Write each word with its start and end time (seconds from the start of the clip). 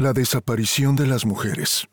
La 0.00 0.12
desaparición 0.12 0.94
de 0.94 1.08
las 1.08 1.26
mujeres. 1.26 1.88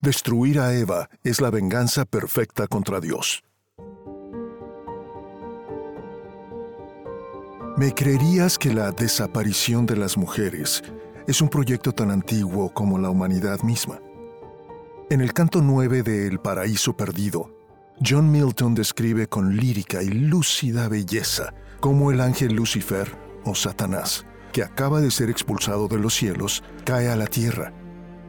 Destruir 0.00 0.60
a 0.60 0.72
Eva 0.72 1.10
es 1.22 1.42
la 1.42 1.50
venganza 1.50 2.06
perfecta 2.06 2.66
contra 2.66 3.00
Dios. 3.00 3.44
¿Me 7.76 7.92
creerías 7.92 8.56
que 8.56 8.72
la 8.72 8.92
desaparición 8.92 9.84
de 9.84 9.96
las 9.96 10.16
mujeres 10.16 10.82
es 11.26 11.42
un 11.42 11.50
proyecto 11.50 11.92
tan 11.92 12.10
antiguo 12.10 12.72
como 12.72 12.98
la 12.98 13.10
humanidad 13.10 13.60
misma? 13.60 14.00
En 15.10 15.20
el 15.20 15.34
canto 15.34 15.60
9 15.60 16.02
de 16.02 16.28
El 16.28 16.40
Paraíso 16.40 16.96
Perdido, 16.96 17.54
John 18.02 18.32
Milton 18.32 18.74
describe 18.74 19.26
con 19.26 19.54
lírica 19.54 20.02
y 20.02 20.08
lúcida 20.08 20.88
belleza 20.88 21.52
cómo 21.80 22.10
el 22.10 22.22
ángel 22.22 22.54
Lucifer, 22.54 23.14
o 23.44 23.54
Satanás, 23.54 24.24
que 24.58 24.64
acaba 24.64 25.00
de 25.00 25.12
ser 25.12 25.30
expulsado 25.30 25.86
de 25.86 26.00
los 26.00 26.16
cielos, 26.16 26.64
cae 26.84 27.08
a 27.10 27.14
la 27.14 27.28
tierra, 27.28 27.72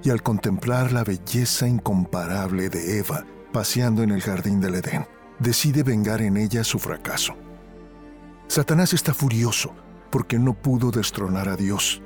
y 0.04 0.11
al 0.11 0.21
contemplar 0.21 0.92
la 0.92 1.04
belleza 1.04 1.68
incomparable 1.68 2.69
de 2.69 3.00
Eva 3.00 3.25
paseando 3.52 4.04
en 4.04 4.11
el 4.11 4.21
jardín 4.21 4.61
del 4.61 4.75
Edén, 4.75 5.07
decide 5.39 5.82
vengar 5.82 6.21
en 6.21 6.38
ella 6.38 6.64
su 6.64 6.78
fracaso. 6.78 7.36
Satanás 8.47 8.93
está 8.93 9.11
furioso 9.11 9.74
porque 10.11 10.38
no 10.38 10.54
pudo 10.54 10.92
destronar 10.92 11.50
a 11.50 11.55
Dios, 11.55 12.04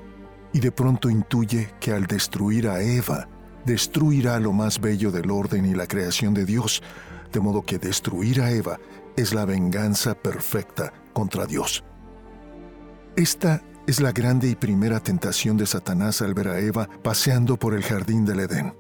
y 0.54 0.62
de 0.62 0.72
pronto 0.72 1.10
intuye 1.10 1.74
que 1.82 1.92
al 1.92 2.06
destruir 2.06 2.70
a 2.70 2.82
Eva, 2.82 3.28
destruirá 3.66 4.40
lo 4.40 4.54
más 4.54 4.80
bello 4.80 5.12
del 5.12 5.32
orden 5.32 5.66
y 5.66 5.74
la 5.74 5.86
creación 5.86 6.34
de 6.34 6.46
Dios, 6.46 6.82
de 7.34 7.42
modo 7.42 7.62
que 7.64 7.78
destruir 7.78 8.40
a 8.40 8.52
Eva 8.52 8.80
es 9.18 9.34
la 9.34 9.44
venganza 9.44 10.16
perfecta 10.16 10.94
contra 11.12 11.46
Dios. 11.46 11.84
Esta 13.18 13.62
es 13.86 14.00
la 14.00 14.12
grande 14.12 14.48
y 14.50 14.56
primera 14.56 15.02
tentación 15.02 15.58
de 15.58 15.66
Satanás 15.66 16.22
al 16.22 16.34
ver 16.34 16.48
a 16.48 16.60
Eva 16.60 16.90
paseando 17.04 17.58
por 17.58 17.74
el 17.74 17.84
jardín 17.84 18.26
del 18.26 18.40
Edén. 18.42 18.76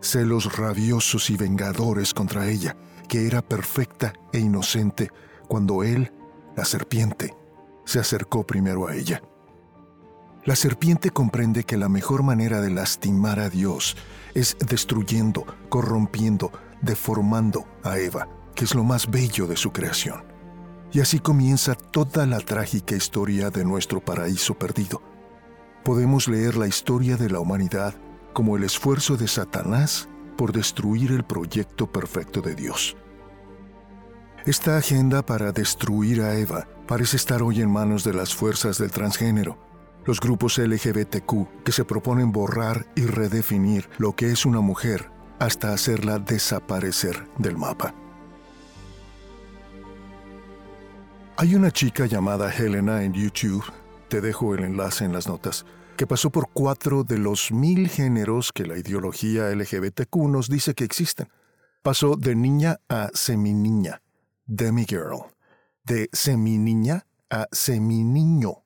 Celos 0.00 0.56
rabiosos 0.56 1.30
y 1.30 1.36
vengadores 1.36 2.12
contra 2.12 2.48
ella, 2.48 2.76
que 3.08 3.26
era 3.26 3.40
perfecta 3.40 4.12
e 4.32 4.40
inocente 4.40 5.10
cuando 5.46 5.84
él, 5.84 6.12
la 6.56 6.64
serpiente, 6.64 7.36
se 7.84 8.00
acercó 8.00 8.44
primero 8.44 8.88
a 8.88 8.96
ella. 8.96 9.22
La 10.44 10.56
serpiente 10.56 11.10
comprende 11.10 11.62
que 11.62 11.76
la 11.76 11.88
mejor 11.88 12.24
manera 12.24 12.60
de 12.60 12.70
lastimar 12.70 13.38
a 13.38 13.48
Dios 13.48 13.96
es 14.34 14.56
destruyendo, 14.58 15.46
corrompiendo, 15.68 16.50
deformando 16.80 17.64
a 17.84 17.98
Eva, 17.98 18.28
que 18.56 18.64
es 18.64 18.74
lo 18.74 18.82
más 18.82 19.08
bello 19.08 19.46
de 19.46 19.56
su 19.56 19.70
creación. 19.70 20.31
Y 20.92 21.00
así 21.00 21.20
comienza 21.20 21.74
toda 21.74 22.26
la 22.26 22.38
trágica 22.38 22.94
historia 22.94 23.50
de 23.50 23.64
nuestro 23.64 24.00
paraíso 24.00 24.54
perdido. 24.54 25.02
Podemos 25.84 26.28
leer 26.28 26.56
la 26.56 26.66
historia 26.66 27.16
de 27.16 27.30
la 27.30 27.40
humanidad 27.40 27.94
como 28.32 28.56
el 28.56 28.64
esfuerzo 28.64 29.16
de 29.16 29.26
Satanás 29.26 30.08
por 30.36 30.52
destruir 30.52 31.12
el 31.12 31.24
proyecto 31.24 31.90
perfecto 31.90 32.40
de 32.40 32.54
Dios. 32.54 32.96
Esta 34.44 34.76
agenda 34.76 35.24
para 35.24 35.52
destruir 35.52 36.20
a 36.20 36.34
Eva 36.34 36.66
parece 36.86 37.16
estar 37.16 37.42
hoy 37.42 37.62
en 37.62 37.70
manos 37.70 38.04
de 38.04 38.12
las 38.12 38.34
fuerzas 38.34 38.76
del 38.76 38.90
transgénero, 38.90 39.56
los 40.04 40.20
grupos 40.20 40.58
LGBTQ 40.58 41.62
que 41.64 41.72
se 41.72 41.84
proponen 41.84 42.32
borrar 42.32 42.86
y 42.96 43.06
redefinir 43.06 43.88
lo 43.98 44.14
que 44.16 44.32
es 44.32 44.44
una 44.44 44.60
mujer 44.60 45.10
hasta 45.38 45.72
hacerla 45.72 46.18
desaparecer 46.18 47.28
del 47.38 47.56
mapa. 47.56 47.94
Hay 51.38 51.54
una 51.54 51.70
chica 51.70 52.04
llamada 52.04 52.52
Helena 52.52 53.02
en 53.04 53.14
YouTube, 53.14 53.64
te 54.08 54.20
dejo 54.20 54.54
el 54.54 54.64
enlace 54.64 55.04
en 55.04 55.14
las 55.14 55.26
notas, 55.26 55.64
que 55.96 56.06
pasó 56.06 56.30
por 56.30 56.50
cuatro 56.52 57.04
de 57.04 57.18
los 57.18 57.50
mil 57.50 57.88
géneros 57.88 58.52
que 58.52 58.66
la 58.66 58.76
ideología 58.76 59.48
LGBTQ 59.48 60.14
nos 60.28 60.48
dice 60.48 60.74
que 60.74 60.84
existen. 60.84 61.30
Pasó 61.82 62.16
de 62.16 62.34
niña 62.34 62.80
a 62.88 63.10
seminiña, 63.14 64.02
demigirl, 64.44 65.24
de 65.84 66.10
seminiña 66.12 67.06
a 67.30 67.48
seminiño, 67.50 68.62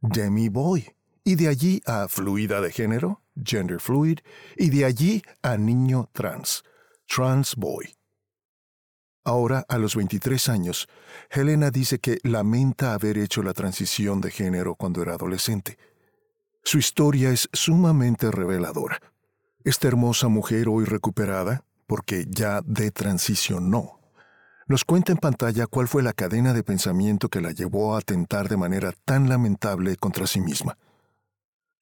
demi-boy, 0.00 0.92
y 1.22 1.36
de 1.36 1.48
allí 1.48 1.80
a 1.86 2.08
fluida 2.08 2.60
de 2.60 2.72
género, 2.72 3.22
gender 3.42 3.80
fluid, 3.80 4.18
y 4.56 4.70
de 4.70 4.84
allí 4.84 5.22
a 5.42 5.56
niño 5.56 6.10
trans, 6.12 6.64
trans 7.06 7.54
boy. 7.54 7.97
Ahora, 9.28 9.66
a 9.68 9.76
los 9.76 9.94
23 9.94 10.48
años, 10.48 10.88
Helena 11.28 11.70
dice 11.70 11.98
que 11.98 12.18
lamenta 12.22 12.94
haber 12.94 13.18
hecho 13.18 13.42
la 13.42 13.52
transición 13.52 14.22
de 14.22 14.30
género 14.30 14.74
cuando 14.74 15.02
era 15.02 15.12
adolescente. 15.12 15.76
Su 16.64 16.78
historia 16.78 17.28
es 17.28 17.50
sumamente 17.52 18.30
reveladora. 18.30 19.02
Esta 19.64 19.86
hermosa 19.86 20.28
mujer 20.28 20.70
hoy 20.70 20.86
recuperada, 20.86 21.62
porque 21.86 22.24
ya 22.26 22.62
detransicionó, 22.64 24.00
nos 24.66 24.86
cuenta 24.86 25.12
en 25.12 25.18
pantalla 25.18 25.66
cuál 25.66 25.88
fue 25.88 26.02
la 26.02 26.14
cadena 26.14 26.54
de 26.54 26.64
pensamiento 26.64 27.28
que 27.28 27.42
la 27.42 27.50
llevó 27.50 27.96
a 27.96 27.98
atentar 27.98 28.48
de 28.48 28.56
manera 28.56 28.94
tan 29.04 29.28
lamentable 29.28 29.96
contra 29.96 30.26
sí 30.26 30.40
misma. 30.40 30.78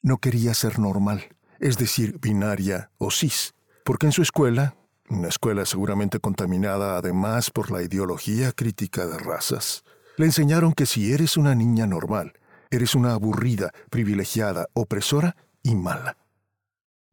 No 0.02 0.18
quería 0.18 0.52
ser 0.52 0.80
normal, 0.80 1.36
es 1.60 1.78
decir, 1.78 2.18
binaria 2.18 2.90
o 2.98 3.12
cis, 3.12 3.54
porque 3.84 4.06
en 4.06 4.12
su 4.12 4.22
escuela, 4.22 4.74
una 5.08 5.28
escuela 5.28 5.64
seguramente 5.64 6.20
contaminada 6.20 6.96
además 6.96 7.50
por 7.50 7.70
la 7.70 7.82
ideología 7.82 8.52
crítica 8.52 9.06
de 9.06 9.18
razas. 9.18 9.84
Le 10.16 10.26
enseñaron 10.26 10.72
que 10.72 10.86
si 10.86 11.12
eres 11.12 11.36
una 11.36 11.54
niña 11.54 11.86
normal, 11.86 12.32
eres 12.70 12.94
una 12.94 13.12
aburrida, 13.12 13.70
privilegiada, 13.90 14.66
opresora 14.72 15.36
y 15.62 15.74
mala. 15.74 16.16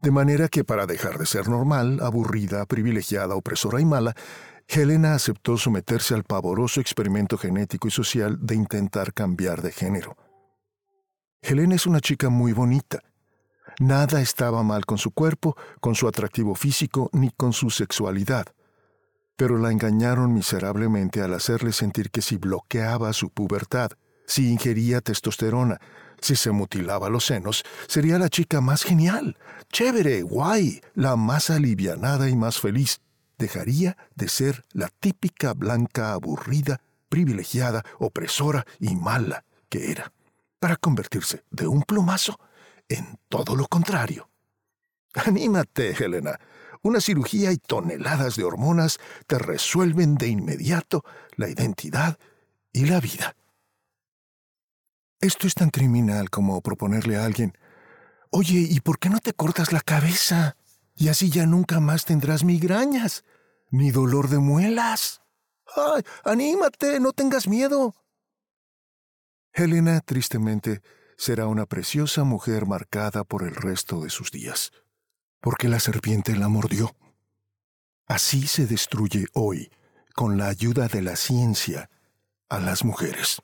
De 0.01 0.11
manera 0.11 0.49
que 0.49 0.63
para 0.63 0.85
dejar 0.85 1.17
de 1.17 1.25
ser 1.25 1.47
normal, 1.47 1.99
aburrida, 2.01 2.65
privilegiada, 2.65 3.35
opresora 3.35 3.79
y 3.79 3.85
mala, 3.85 4.15
Helena 4.67 5.13
aceptó 5.13 5.57
someterse 5.57 6.13
al 6.13 6.23
pavoroso 6.23 6.81
experimento 6.81 7.37
genético 7.37 7.87
y 7.87 7.91
social 7.91 8.37
de 8.41 8.55
intentar 8.55 9.13
cambiar 9.13 9.61
de 9.61 9.71
género. 9.71 10.17
Helena 11.41 11.75
es 11.75 11.85
una 11.85 11.99
chica 11.99 12.29
muy 12.29 12.53
bonita, 12.53 12.99
Nada 13.79 14.21
estaba 14.21 14.63
mal 14.63 14.85
con 14.85 14.97
su 14.97 15.11
cuerpo, 15.11 15.55
con 15.79 15.95
su 15.95 16.07
atractivo 16.07 16.55
físico, 16.55 17.09
ni 17.13 17.31
con 17.31 17.53
su 17.53 17.69
sexualidad. 17.69 18.45
Pero 19.35 19.57
la 19.57 19.71
engañaron 19.71 20.33
miserablemente 20.33 21.21
al 21.21 21.33
hacerle 21.33 21.73
sentir 21.73 22.11
que 22.11 22.21
si 22.21 22.37
bloqueaba 22.37 23.13
su 23.13 23.29
pubertad, 23.29 23.91
si 24.27 24.51
ingería 24.51 25.01
testosterona, 25.01 25.79
si 26.21 26.35
se 26.35 26.51
mutilaba 26.51 27.09
los 27.09 27.25
senos, 27.25 27.63
sería 27.87 28.19
la 28.19 28.29
chica 28.29 28.61
más 28.61 28.83
genial, 28.83 29.37
chévere, 29.71 30.21
guay, 30.21 30.81
la 30.93 31.15
más 31.15 31.49
alivianada 31.49 32.29
y 32.29 32.35
más 32.35 32.59
feliz. 32.59 33.01
Dejaría 33.37 33.97
de 34.15 34.29
ser 34.29 34.63
la 34.71 34.89
típica 34.99 35.53
blanca 35.53 36.13
aburrida, 36.13 36.79
privilegiada, 37.09 37.83
opresora 37.99 38.65
y 38.79 38.95
mala 38.95 39.43
que 39.67 39.91
era, 39.91 40.13
para 40.59 40.77
convertirse 40.77 41.43
de 41.49 41.67
un 41.67 41.81
plumazo 41.81 42.39
en 42.93 43.19
todo 43.29 43.55
lo 43.55 43.67
contrario. 43.67 44.29
Anímate, 45.13 45.91
Helena. 46.03 46.39
Una 46.81 46.99
cirugía 46.99 47.51
y 47.51 47.57
toneladas 47.57 48.35
de 48.35 48.43
hormonas 48.43 48.99
te 49.27 49.39
resuelven 49.39 50.15
de 50.15 50.27
inmediato 50.27 51.03
la 51.35 51.49
identidad 51.49 52.19
y 52.73 52.85
la 52.85 52.99
vida. 52.99 53.35
Esto 55.21 55.47
es 55.47 55.53
tan 55.53 55.69
criminal 55.69 56.29
como 56.29 56.59
proponerle 56.61 57.15
a 57.15 57.23
alguien, 57.23 57.57
oye, 58.29 58.67
¿y 58.69 58.81
por 58.81 58.99
qué 58.99 59.09
no 59.09 59.19
te 59.19 59.33
cortas 59.33 59.71
la 59.71 59.79
cabeza? 59.79 60.57
Y 60.95 61.07
así 61.07 61.29
ya 61.29 61.45
nunca 61.45 61.79
más 61.79 62.03
tendrás 62.03 62.43
migrañas, 62.43 63.23
ni 63.71 63.91
dolor 63.91 64.27
de 64.27 64.39
muelas. 64.39 65.21
¡Ay, 65.75 66.03
anímate, 66.25 66.99
no 66.99 67.13
tengas 67.13 67.47
miedo! 67.47 67.95
Helena, 69.53 70.01
tristemente, 70.01 70.81
será 71.17 71.47
una 71.47 71.65
preciosa 71.65 72.23
mujer 72.23 72.65
marcada 72.65 73.23
por 73.23 73.43
el 73.43 73.55
resto 73.55 74.01
de 74.01 74.09
sus 74.09 74.31
días, 74.31 74.71
porque 75.39 75.67
la 75.67 75.79
serpiente 75.79 76.35
la 76.35 76.49
mordió. 76.49 76.95
Así 78.07 78.47
se 78.47 78.67
destruye 78.67 79.25
hoy, 79.33 79.71
con 80.13 80.37
la 80.37 80.47
ayuda 80.47 80.87
de 80.87 81.01
la 81.01 81.15
ciencia, 81.15 81.89
a 82.49 82.59
las 82.59 82.83
mujeres. 82.83 83.41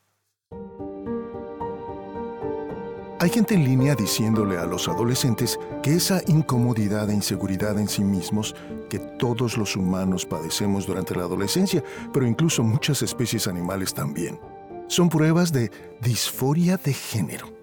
Hay 3.22 3.28
gente 3.28 3.54
en 3.54 3.64
línea 3.64 3.94
diciéndole 3.94 4.56
a 4.56 4.64
los 4.64 4.88
adolescentes 4.88 5.60
que 5.82 5.94
esa 5.94 6.22
incomodidad 6.26 7.10
e 7.10 7.14
inseguridad 7.14 7.78
en 7.78 7.86
sí 7.86 8.02
mismos 8.02 8.54
que 8.88 8.98
todos 8.98 9.58
los 9.58 9.76
humanos 9.76 10.24
padecemos 10.24 10.86
durante 10.86 11.14
la 11.14 11.24
adolescencia, 11.24 11.84
pero 12.14 12.26
incluso 12.26 12.62
muchas 12.62 13.02
especies 13.02 13.46
animales 13.46 13.92
también, 13.92 14.40
son 14.88 15.10
pruebas 15.10 15.52
de 15.52 15.70
disforia 16.00 16.78
de 16.78 16.94
género. 16.94 17.59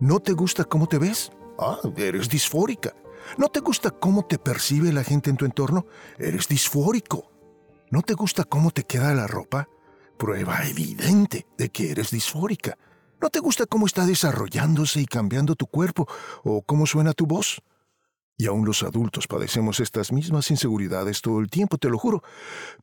¿No 0.00 0.20
te 0.20 0.32
gusta 0.32 0.64
cómo 0.64 0.86
te 0.86 0.98
ves? 0.98 1.32
Ah, 1.58 1.78
eres 1.96 2.28
disfórica. 2.28 2.94
¿No 3.36 3.48
te 3.48 3.58
gusta 3.58 3.90
cómo 3.90 4.24
te 4.24 4.38
percibe 4.38 4.92
la 4.92 5.02
gente 5.02 5.28
en 5.28 5.36
tu 5.36 5.44
entorno? 5.44 5.86
Eres 6.18 6.46
disfórico. 6.46 7.32
¿No 7.90 8.02
te 8.02 8.14
gusta 8.14 8.44
cómo 8.44 8.70
te 8.70 8.84
queda 8.84 9.12
la 9.12 9.26
ropa? 9.26 9.68
Prueba 10.16 10.64
evidente 10.68 11.46
de 11.56 11.70
que 11.70 11.90
eres 11.90 12.12
disfórica. 12.12 12.78
¿No 13.20 13.28
te 13.28 13.40
gusta 13.40 13.66
cómo 13.66 13.86
está 13.86 14.06
desarrollándose 14.06 15.00
y 15.00 15.06
cambiando 15.06 15.56
tu 15.56 15.66
cuerpo 15.66 16.06
o 16.44 16.62
cómo 16.62 16.86
suena 16.86 17.12
tu 17.12 17.26
voz? 17.26 17.60
Y 18.40 18.46
aún 18.46 18.64
los 18.64 18.84
adultos 18.84 19.26
padecemos 19.26 19.80
estas 19.80 20.12
mismas 20.12 20.52
inseguridades 20.52 21.20
todo 21.20 21.40
el 21.40 21.50
tiempo, 21.50 21.76
te 21.76 21.90
lo 21.90 21.98
juro. 21.98 22.22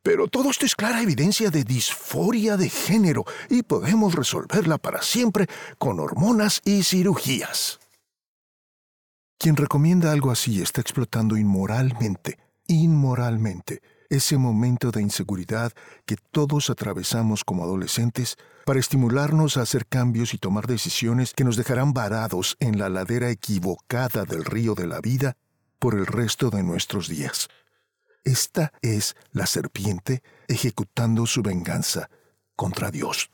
Pero 0.02 0.28
todo 0.28 0.50
esto 0.50 0.66
es 0.66 0.76
clara 0.76 1.00
evidencia 1.00 1.50
de 1.50 1.64
disforia 1.64 2.58
de 2.58 2.68
género 2.68 3.24
y 3.48 3.62
podemos 3.62 4.14
resolverla 4.14 4.76
para 4.76 5.00
siempre 5.00 5.46
con 5.78 5.98
hormonas 5.98 6.60
y 6.62 6.82
cirugías. 6.82 7.80
Quien 9.38 9.56
recomienda 9.56 10.12
algo 10.12 10.30
así 10.30 10.60
está 10.60 10.82
explotando 10.82 11.38
inmoralmente, 11.38 12.38
inmoralmente, 12.66 13.80
ese 14.10 14.36
momento 14.36 14.90
de 14.90 15.00
inseguridad 15.00 15.72
que 16.04 16.16
todos 16.32 16.68
atravesamos 16.68 17.44
como 17.44 17.64
adolescentes 17.64 18.36
para 18.66 18.78
estimularnos 18.78 19.56
a 19.56 19.62
hacer 19.62 19.86
cambios 19.86 20.34
y 20.34 20.38
tomar 20.38 20.66
decisiones 20.66 21.32
que 21.32 21.44
nos 21.44 21.56
dejarán 21.56 21.94
varados 21.94 22.56
en 22.60 22.78
la 22.78 22.90
ladera 22.90 23.30
equivocada 23.30 24.24
del 24.24 24.44
río 24.44 24.74
de 24.74 24.86
la 24.86 25.00
vida 25.00 25.36
por 25.78 25.94
el 25.94 26.06
resto 26.06 26.50
de 26.50 26.62
nuestros 26.62 27.08
días. 27.08 27.48
Esta 28.24 28.72
es 28.82 29.14
la 29.32 29.46
serpiente 29.46 30.22
ejecutando 30.48 31.26
su 31.26 31.42
venganza 31.42 32.10
contra 32.56 32.90
Dios. 32.90 33.30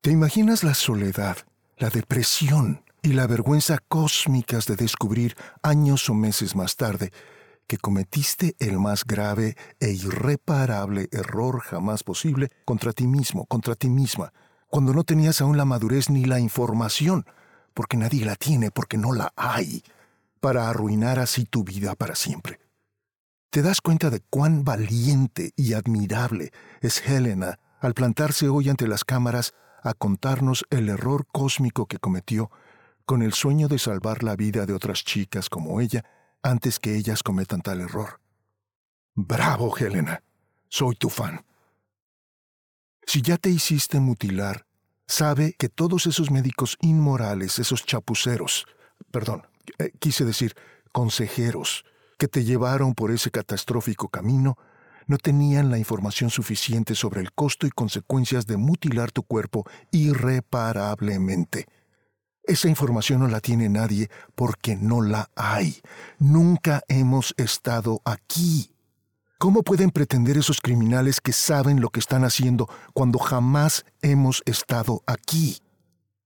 ¿Te 0.00 0.10
imaginas 0.10 0.64
la 0.64 0.74
soledad, 0.74 1.38
la 1.78 1.88
depresión 1.88 2.84
y 3.02 3.14
la 3.14 3.26
vergüenza 3.26 3.78
cósmicas 3.88 4.66
de 4.66 4.76
descubrir 4.76 5.36
años 5.62 6.10
o 6.10 6.14
meses 6.14 6.54
más 6.54 6.76
tarde 6.76 7.10
que 7.66 7.78
cometiste 7.78 8.54
el 8.58 8.78
más 8.78 9.04
grave 9.04 9.56
e 9.80 9.90
irreparable 9.90 11.08
error 11.12 11.60
jamás 11.60 12.02
posible 12.02 12.50
contra 12.64 12.92
ti 12.92 13.06
mismo, 13.06 13.46
contra 13.46 13.74
ti 13.74 13.88
misma, 13.88 14.32
cuando 14.68 14.92
no 14.92 15.04
tenías 15.04 15.40
aún 15.40 15.56
la 15.56 15.64
madurez 15.64 16.10
ni 16.10 16.24
la 16.24 16.40
información, 16.40 17.24
porque 17.72 17.96
nadie 17.96 18.24
la 18.24 18.36
tiene, 18.36 18.70
porque 18.70 18.98
no 18.98 19.12
la 19.12 19.32
hay, 19.36 19.82
para 20.44 20.68
arruinar 20.68 21.20
así 21.20 21.46
tu 21.46 21.64
vida 21.64 21.94
para 21.94 22.14
siempre. 22.14 22.60
¿Te 23.48 23.62
das 23.62 23.80
cuenta 23.80 24.10
de 24.10 24.20
cuán 24.20 24.62
valiente 24.62 25.52
y 25.56 25.72
admirable 25.72 26.52
es 26.82 27.00
Helena 27.08 27.58
al 27.80 27.94
plantarse 27.94 28.50
hoy 28.50 28.68
ante 28.68 28.86
las 28.86 29.04
cámaras 29.04 29.54
a 29.82 29.94
contarnos 29.94 30.66
el 30.68 30.90
error 30.90 31.26
cósmico 31.32 31.86
que 31.86 31.98
cometió 31.98 32.50
con 33.06 33.22
el 33.22 33.32
sueño 33.32 33.68
de 33.68 33.78
salvar 33.78 34.22
la 34.22 34.36
vida 34.36 34.66
de 34.66 34.74
otras 34.74 35.02
chicas 35.02 35.48
como 35.48 35.80
ella 35.80 36.04
antes 36.42 36.78
que 36.78 36.94
ellas 36.94 37.22
cometan 37.22 37.62
tal 37.62 37.80
error. 37.80 38.20
Bravo, 39.14 39.74
Helena. 39.78 40.22
Soy 40.68 40.94
tu 40.96 41.08
fan. 41.08 41.42
Si 43.06 43.22
ya 43.22 43.38
te 43.38 43.48
hiciste 43.48 43.98
mutilar, 43.98 44.66
sabe 45.06 45.54
que 45.58 45.70
todos 45.70 46.04
esos 46.04 46.30
médicos 46.30 46.76
inmorales, 46.82 47.58
esos 47.58 47.86
chapuceros, 47.86 48.66
perdón, 49.10 49.46
eh, 49.78 49.90
quise 49.98 50.24
decir 50.24 50.54
consejeros, 50.92 51.84
que 52.18 52.28
te 52.28 52.44
llevaron 52.44 52.94
por 52.94 53.10
ese 53.10 53.30
catastrófico 53.30 54.08
camino, 54.08 54.56
no 55.06 55.18
tenían 55.18 55.70
la 55.70 55.78
información 55.78 56.30
suficiente 56.30 56.94
sobre 56.94 57.20
el 57.20 57.32
costo 57.32 57.66
y 57.66 57.70
consecuencias 57.70 58.46
de 58.46 58.56
mutilar 58.56 59.12
tu 59.12 59.22
cuerpo 59.22 59.64
irreparablemente. 59.90 61.66
Esa 62.44 62.68
información 62.68 63.20
no 63.20 63.28
la 63.28 63.40
tiene 63.40 63.68
nadie 63.68 64.10
porque 64.34 64.76
no 64.76 65.00
la 65.00 65.30
hay. 65.34 65.80
Nunca 66.18 66.82
hemos 66.88 67.34
estado 67.36 68.00
aquí. 68.04 68.70
¿Cómo 69.38 69.62
pueden 69.62 69.90
pretender 69.90 70.38
esos 70.38 70.60
criminales 70.60 71.20
que 71.20 71.32
saben 71.32 71.80
lo 71.80 71.90
que 71.90 72.00
están 72.00 72.24
haciendo 72.24 72.68
cuando 72.92 73.18
jamás 73.18 73.84
hemos 74.00 74.42
estado 74.46 75.02
aquí? 75.06 75.58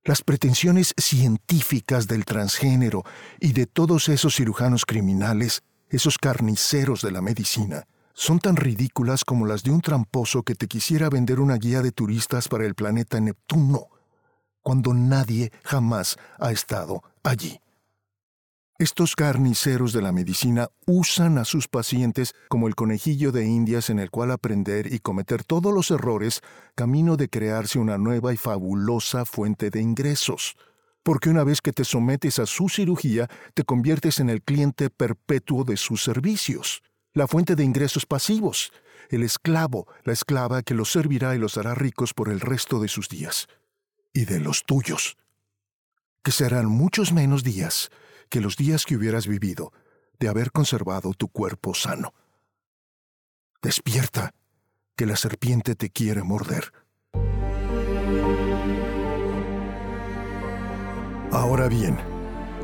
Las 0.08 0.22
pretensiones 0.22 0.94
científicas 0.96 2.06
del 2.06 2.24
transgénero 2.24 3.04
y 3.40 3.52
de 3.52 3.66
todos 3.66 4.08
esos 4.08 4.36
cirujanos 4.36 4.86
criminales, 4.86 5.60
esos 5.90 6.16
carniceros 6.16 7.02
de 7.02 7.10
la 7.10 7.20
medicina, 7.20 7.84
son 8.14 8.38
tan 8.38 8.56
ridículas 8.56 9.22
como 9.22 9.44
las 9.44 9.64
de 9.64 9.70
un 9.70 9.82
tramposo 9.82 10.44
que 10.44 10.54
te 10.54 10.66
quisiera 10.66 11.10
vender 11.10 11.40
una 11.40 11.56
guía 11.56 11.82
de 11.82 11.92
turistas 11.92 12.48
para 12.48 12.64
el 12.64 12.74
planeta 12.74 13.20
Neptuno 13.20 13.88
cuando 14.62 14.94
nadie 14.94 15.52
jamás 15.62 16.16
ha 16.38 16.52
estado 16.52 17.02
allí. 17.22 17.60
Estos 18.80 19.16
carniceros 19.16 19.92
de 19.92 20.00
la 20.02 20.12
medicina 20.12 20.68
usan 20.86 21.36
a 21.38 21.44
sus 21.44 21.66
pacientes 21.66 22.36
como 22.46 22.68
el 22.68 22.76
conejillo 22.76 23.32
de 23.32 23.44
indias 23.44 23.90
en 23.90 23.98
el 23.98 24.08
cual 24.08 24.30
aprender 24.30 24.92
y 24.94 25.00
cometer 25.00 25.42
todos 25.42 25.74
los 25.74 25.90
errores, 25.90 26.42
camino 26.76 27.16
de 27.16 27.28
crearse 27.28 27.80
una 27.80 27.98
nueva 27.98 28.32
y 28.32 28.36
fabulosa 28.36 29.24
fuente 29.24 29.70
de 29.70 29.80
ingresos. 29.80 30.54
Porque 31.02 31.28
una 31.28 31.42
vez 31.42 31.60
que 31.60 31.72
te 31.72 31.82
sometes 31.82 32.38
a 32.38 32.46
su 32.46 32.68
cirugía, 32.68 33.26
te 33.52 33.64
conviertes 33.64 34.20
en 34.20 34.30
el 34.30 34.42
cliente 34.42 34.90
perpetuo 34.90 35.64
de 35.64 35.76
sus 35.76 36.04
servicios, 36.04 36.84
la 37.14 37.26
fuente 37.26 37.56
de 37.56 37.64
ingresos 37.64 38.06
pasivos, 38.06 38.70
el 39.10 39.24
esclavo, 39.24 39.88
la 40.04 40.12
esclava 40.12 40.62
que 40.62 40.74
los 40.74 40.92
servirá 40.92 41.34
y 41.34 41.40
los 41.40 41.58
hará 41.58 41.74
ricos 41.74 42.14
por 42.14 42.28
el 42.28 42.38
resto 42.38 42.78
de 42.78 42.86
sus 42.86 43.08
días 43.08 43.48
y 44.12 44.24
de 44.24 44.38
los 44.38 44.62
tuyos, 44.64 45.16
que 46.22 46.30
serán 46.30 46.66
muchos 46.66 47.12
menos 47.12 47.42
días 47.42 47.90
que 48.28 48.40
los 48.40 48.56
días 48.56 48.84
que 48.84 48.96
hubieras 48.96 49.26
vivido 49.26 49.72
de 50.18 50.28
haber 50.28 50.52
conservado 50.52 51.12
tu 51.14 51.28
cuerpo 51.28 51.74
sano. 51.74 52.14
Despierta, 53.62 54.34
que 54.96 55.06
la 55.06 55.16
serpiente 55.16 55.74
te 55.74 55.90
quiere 55.90 56.22
morder. 56.22 56.72
Ahora 61.30 61.68
bien, 61.68 61.98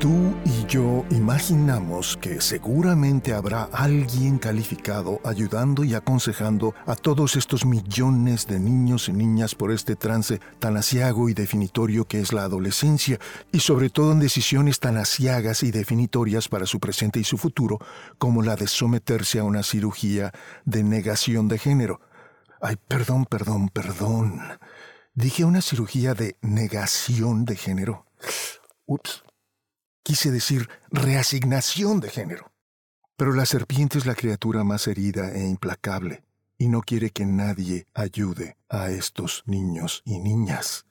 Tú 0.05 0.37
y 0.45 0.67
yo 0.67 1.03
imaginamos 1.09 2.19
que 2.19 2.43
seguramente 2.43 3.33
habrá 3.33 3.71
alguien 3.73 4.37
calificado 4.37 5.19
ayudando 5.25 5.83
y 5.83 5.95
aconsejando 5.95 6.75
a 6.85 6.95
todos 6.95 7.37
estos 7.37 7.65
millones 7.65 8.47
de 8.47 8.61
niños 8.61 9.09
y 9.09 9.15
niñas 9.15 9.55
por 9.55 9.73
este 9.73 9.97
trance 9.97 10.43
tan 10.59 10.77
asiago 10.77 11.31
y 11.31 11.33
definitorio 11.33 12.07
que 12.07 12.21
es 12.21 12.35
la 12.35 12.43
adolescencia, 12.43 13.19
y 13.51 13.61
sobre 13.61 13.89
todo 13.89 14.13
en 14.13 14.21
decisiones 14.21 14.79
tan 14.79 14.99
asiagas 14.99 15.63
y 15.63 15.71
definitorias 15.71 16.49
para 16.49 16.67
su 16.67 16.81
presente 16.81 17.19
y 17.19 17.25
su 17.25 17.39
futuro, 17.39 17.79
como 18.19 18.43
la 18.43 18.57
de 18.57 18.67
someterse 18.67 19.39
a 19.39 19.45
una 19.45 19.63
cirugía 19.63 20.33
de 20.67 20.85
negación 20.85 21.49
de 21.49 21.57
género. 21.57 22.03
Ay, 22.61 22.77
perdón, 22.89 23.25
perdón, 23.25 23.71
perdón. 23.71 24.39
Dije 25.15 25.47
una 25.47 25.63
cirugía 25.63 26.13
de 26.13 26.37
negación 26.43 27.47
de 27.47 27.57
género. 27.57 28.05
Ups. 28.85 29.25
Quise 30.05 30.31
decir 30.31 30.69
reasignación 30.91 31.99
de 32.01 32.11
género. 32.11 32.53
Pero 33.17 33.33
la 33.33 33.47
serpiente 33.47 33.97
es 33.97 34.05
la 34.05 34.15
criatura 34.15 34.63
más 34.63 34.87
herida 34.87 35.33
e 35.33 35.49
implacable, 35.49 36.25
y 36.59 36.69
no 36.69 36.83
quiere 36.83 37.09
que 37.09 37.25
nadie 37.25 37.87
ayude 37.95 38.59
a 38.69 38.91
estos 38.91 39.45
niños 39.47 40.03
y 40.05 40.19
niñas. 40.19 40.85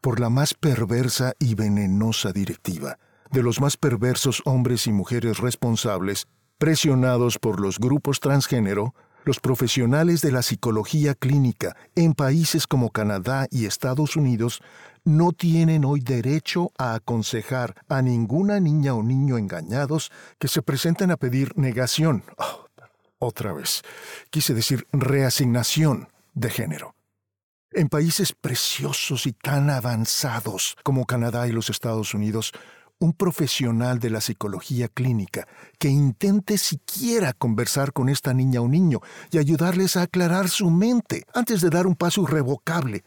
Por 0.00 0.20
la 0.20 0.30
más 0.30 0.54
perversa 0.54 1.32
y 1.40 1.56
venenosa 1.56 2.32
directiva, 2.32 3.00
de 3.32 3.42
los 3.42 3.60
más 3.60 3.76
perversos 3.76 4.42
hombres 4.44 4.86
y 4.86 4.92
mujeres 4.92 5.38
responsables, 5.38 6.28
presionados 6.56 7.40
por 7.40 7.58
los 7.58 7.80
grupos 7.80 8.20
transgénero, 8.20 8.94
los 9.26 9.40
profesionales 9.40 10.22
de 10.22 10.30
la 10.30 10.40
psicología 10.40 11.14
clínica 11.14 11.76
en 11.96 12.14
países 12.14 12.68
como 12.68 12.90
Canadá 12.90 13.48
y 13.50 13.66
Estados 13.66 14.14
Unidos 14.14 14.62
no 15.04 15.32
tienen 15.32 15.84
hoy 15.84 16.00
derecho 16.00 16.70
a 16.78 16.94
aconsejar 16.94 17.74
a 17.88 18.02
ninguna 18.02 18.60
niña 18.60 18.94
o 18.94 19.02
niño 19.02 19.36
engañados 19.36 20.12
que 20.38 20.46
se 20.46 20.62
presenten 20.62 21.10
a 21.10 21.16
pedir 21.16 21.58
negación. 21.58 22.22
Oh, 22.38 22.68
otra 23.18 23.52
vez, 23.52 23.82
quise 24.30 24.54
decir 24.54 24.86
reasignación 24.92 26.08
de 26.34 26.48
género. 26.48 26.94
En 27.72 27.88
países 27.88 28.32
preciosos 28.32 29.26
y 29.26 29.32
tan 29.32 29.70
avanzados 29.70 30.76
como 30.84 31.04
Canadá 31.04 31.48
y 31.48 31.52
los 31.52 31.68
Estados 31.68 32.14
Unidos, 32.14 32.52
un 32.98 33.12
profesional 33.12 33.98
de 33.98 34.10
la 34.10 34.20
psicología 34.20 34.88
clínica 34.88 35.46
que 35.78 35.88
intente 35.88 36.56
siquiera 36.58 37.32
conversar 37.32 37.92
con 37.92 38.08
esta 38.08 38.32
niña 38.32 38.60
o 38.60 38.68
niño 38.68 39.00
y 39.30 39.38
ayudarles 39.38 39.96
a 39.96 40.02
aclarar 40.02 40.48
su 40.48 40.70
mente 40.70 41.24
antes 41.34 41.60
de 41.60 41.70
dar 41.70 41.86
un 41.86 41.94
paso 41.94 42.22
irrevocable, 42.22 43.04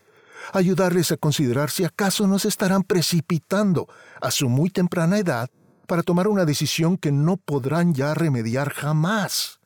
ayudarles 0.53 1.11
a 1.11 1.17
considerar 1.17 1.71
si 1.71 1.83
acaso 1.83 2.27
no 2.27 2.37
se 2.37 2.49
estarán 2.49 2.83
precipitando 2.83 3.87
a 4.21 4.31
su 4.31 4.47
muy 4.47 4.69
temprana 4.69 5.17
edad 5.17 5.49
para 5.87 6.03
tomar 6.03 6.27
una 6.27 6.45
decisión 6.45 6.97
que 6.97 7.11
no 7.11 7.37
podrán 7.37 7.93
ya 7.95 8.13
remediar 8.13 8.71
jamás. 8.71 9.59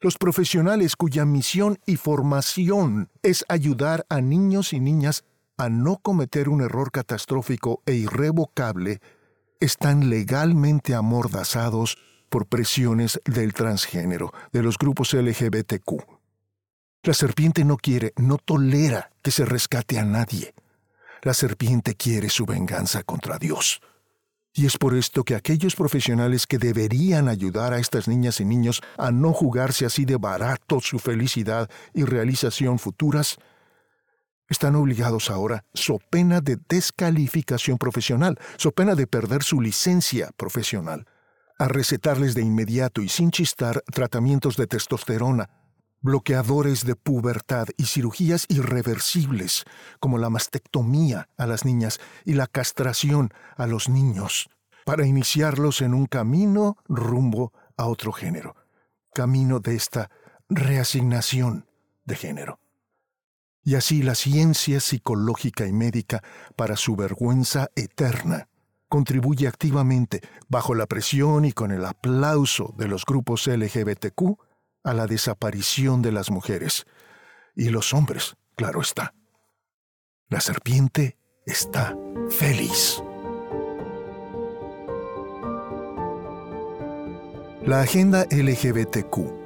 Los 0.00 0.16
profesionales 0.16 0.96
cuya 0.96 1.26
misión 1.26 1.78
y 1.84 1.96
formación 1.96 3.10
es 3.22 3.44
ayudar 3.48 4.06
a 4.08 4.20
niños 4.20 4.72
y 4.72 4.80
niñas 4.80 5.24
a 5.58 5.68
no 5.68 5.98
cometer 5.98 6.48
un 6.48 6.62
error 6.62 6.90
catastrófico 6.92 7.82
e 7.84 7.94
irrevocable 7.94 9.00
están 9.60 10.10
legalmente 10.10 10.94
amordazados 10.94 11.98
por 12.28 12.46
presiones 12.46 13.20
del 13.24 13.54
transgénero, 13.54 14.32
de 14.52 14.62
los 14.62 14.78
grupos 14.78 15.14
LGBTQ. 15.14 16.04
La 17.02 17.14
serpiente 17.14 17.64
no 17.64 17.76
quiere, 17.76 18.12
no 18.16 18.38
tolera 18.38 19.10
que 19.22 19.30
se 19.30 19.44
rescate 19.44 19.98
a 19.98 20.04
nadie. 20.04 20.54
La 21.22 21.34
serpiente 21.34 21.94
quiere 21.94 22.28
su 22.28 22.44
venganza 22.44 23.02
contra 23.02 23.38
Dios. 23.38 23.80
Y 24.52 24.66
es 24.66 24.76
por 24.76 24.96
esto 24.96 25.24
que 25.24 25.34
aquellos 25.34 25.76
profesionales 25.76 26.46
que 26.46 26.58
deberían 26.58 27.28
ayudar 27.28 27.72
a 27.72 27.78
estas 27.78 28.08
niñas 28.08 28.40
y 28.40 28.44
niños 28.44 28.82
a 28.96 29.10
no 29.10 29.32
jugarse 29.32 29.86
así 29.86 30.04
de 30.04 30.16
barato 30.16 30.80
su 30.80 30.98
felicidad 30.98 31.70
y 31.94 32.04
realización 32.04 32.78
futuras, 32.78 33.36
están 34.48 34.74
obligados 34.76 35.30
ahora, 35.30 35.64
so 35.74 35.98
pena 36.10 36.40
de 36.40 36.58
descalificación 36.68 37.78
profesional, 37.78 38.38
so 38.56 38.72
pena 38.72 38.94
de 38.94 39.06
perder 39.06 39.42
su 39.42 39.60
licencia 39.60 40.30
profesional, 40.36 41.06
a 41.58 41.68
recetarles 41.68 42.34
de 42.34 42.42
inmediato 42.42 43.02
y 43.02 43.08
sin 43.08 43.30
chistar 43.30 43.82
tratamientos 43.92 44.56
de 44.56 44.66
testosterona, 44.66 45.50
bloqueadores 46.00 46.84
de 46.84 46.94
pubertad 46.94 47.66
y 47.76 47.84
cirugías 47.84 48.46
irreversibles 48.48 49.64
como 49.98 50.18
la 50.18 50.30
mastectomía 50.30 51.28
a 51.36 51.46
las 51.46 51.64
niñas 51.64 52.00
y 52.24 52.34
la 52.34 52.46
castración 52.46 53.30
a 53.56 53.66
los 53.66 53.88
niños, 53.88 54.48
para 54.84 55.06
iniciarlos 55.06 55.82
en 55.82 55.94
un 55.94 56.06
camino 56.06 56.76
rumbo 56.88 57.52
a 57.76 57.86
otro 57.86 58.12
género, 58.12 58.54
camino 59.12 59.60
de 59.60 59.74
esta 59.74 60.10
reasignación 60.48 61.66
de 62.04 62.16
género. 62.16 62.60
Y 63.64 63.74
así 63.74 64.02
la 64.02 64.14
ciencia 64.14 64.80
psicológica 64.80 65.66
y 65.66 65.72
médica, 65.72 66.22
para 66.56 66.76
su 66.76 66.96
vergüenza 66.96 67.68
eterna, 67.76 68.48
contribuye 68.88 69.46
activamente, 69.46 70.22
bajo 70.48 70.74
la 70.74 70.86
presión 70.86 71.44
y 71.44 71.52
con 71.52 71.70
el 71.70 71.84
aplauso 71.84 72.74
de 72.78 72.88
los 72.88 73.04
grupos 73.04 73.46
LGBTQ, 73.46 74.38
a 74.84 74.94
la 74.94 75.06
desaparición 75.06 76.02
de 76.02 76.12
las 76.12 76.30
mujeres. 76.30 76.86
Y 77.54 77.68
los 77.68 77.92
hombres, 77.92 78.36
claro 78.56 78.80
está. 78.80 79.14
La 80.28 80.40
serpiente 80.40 81.18
está 81.46 81.96
feliz. 82.30 83.02
La 87.64 87.80
agenda 87.80 88.26
LGBTQ. 88.30 89.37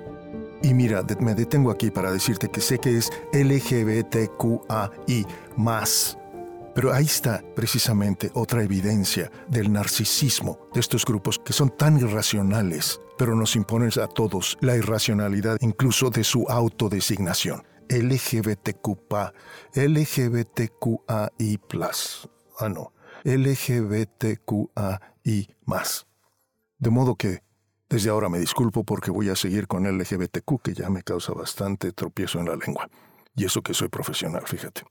Y 0.62 0.74
mira, 0.74 1.04
me 1.20 1.34
detengo 1.34 1.70
aquí 1.70 1.90
para 1.90 2.12
decirte 2.12 2.48
que 2.48 2.60
sé 2.60 2.78
que 2.78 2.96
es 2.96 3.10
LGBTQAI 3.32 5.26
más 5.56 6.16
pero 6.74 6.92
ahí 6.92 7.04
está 7.04 7.42
precisamente 7.54 8.30
otra 8.34 8.62
evidencia 8.62 9.30
del 9.48 9.72
narcisismo 9.72 10.68
de 10.72 10.80
estos 10.80 11.04
grupos 11.04 11.38
que 11.38 11.52
son 11.52 11.76
tan 11.76 11.98
irracionales, 11.98 12.98
pero 13.18 13.36
nos 13.36 13.56
imponen 13.56 13.90
a 14.00 14.06
todos 14.06 14.56
la 14.60 14.74
irracionalidad 14.76 15.58
incluso 15.60 16.08
de 16.10 16.24
su 16.24 16.46
autodesignación. 16.48 17.62
LGBTQPA, 17.88 19.34
LGBTQAI+. 19.74 21.60
Ah, 22.58 22.68
no. 22.70 22.92
LGBTQAI+. 23.24 24.98
De 26.78 26.90
modo 26.90 27.16
que 27.16 27.42
desde 27.92 28.08
ahora 28.08 28.30
me 28.30 28.38
disculpo 28.38 28.84
porque 28.84 29.10
voy 29.10 29.28
a 29.28 29.36
seguir 29.36 29.66
con 29.66 29.84
LGBTQ, 29.84 30.62
que 30.62 30.72
ya 30.72 30.88
me 30.88 31.02
causa 31.02 31.34
bastante 31.34 31.92
tropiezo 31.92 32.38
en 32.38 32.46
la 32.46 32.56
lengua. 32.56 32.88
Y 33.36 33.44
eso 33.44 33.60
que 33.60 33.74
soy 33.74 33.88
profesional, 33.88 34.44
fíjate. 34.46 34.84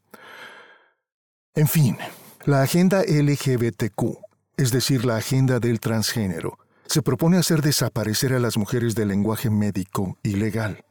En 1.56 1.68
fin, 1.68 1.98
la 2.46 2.62
agenda 2.62 3.02
LGBTQ, 3.02 4.20
es 4.56 4.72
decir, 4.72 5.04
la 5.04 5.18
agenda 5.18 5.60
del 5.60 5.80
transgénero, 5.80 6.60
se 6.86 7.02
propone 7.02 7.38
hacer 7.38 7.64
desaparecer 7.64 8.34
a 8.34 8.40
las 8.40 8.56
mujeres 8.56 8.94
del 8.94 9.08
lenguaje 9.08 9.50
médico 9.50 10.20
y 10.22 10.36
legal. 10.36 10.86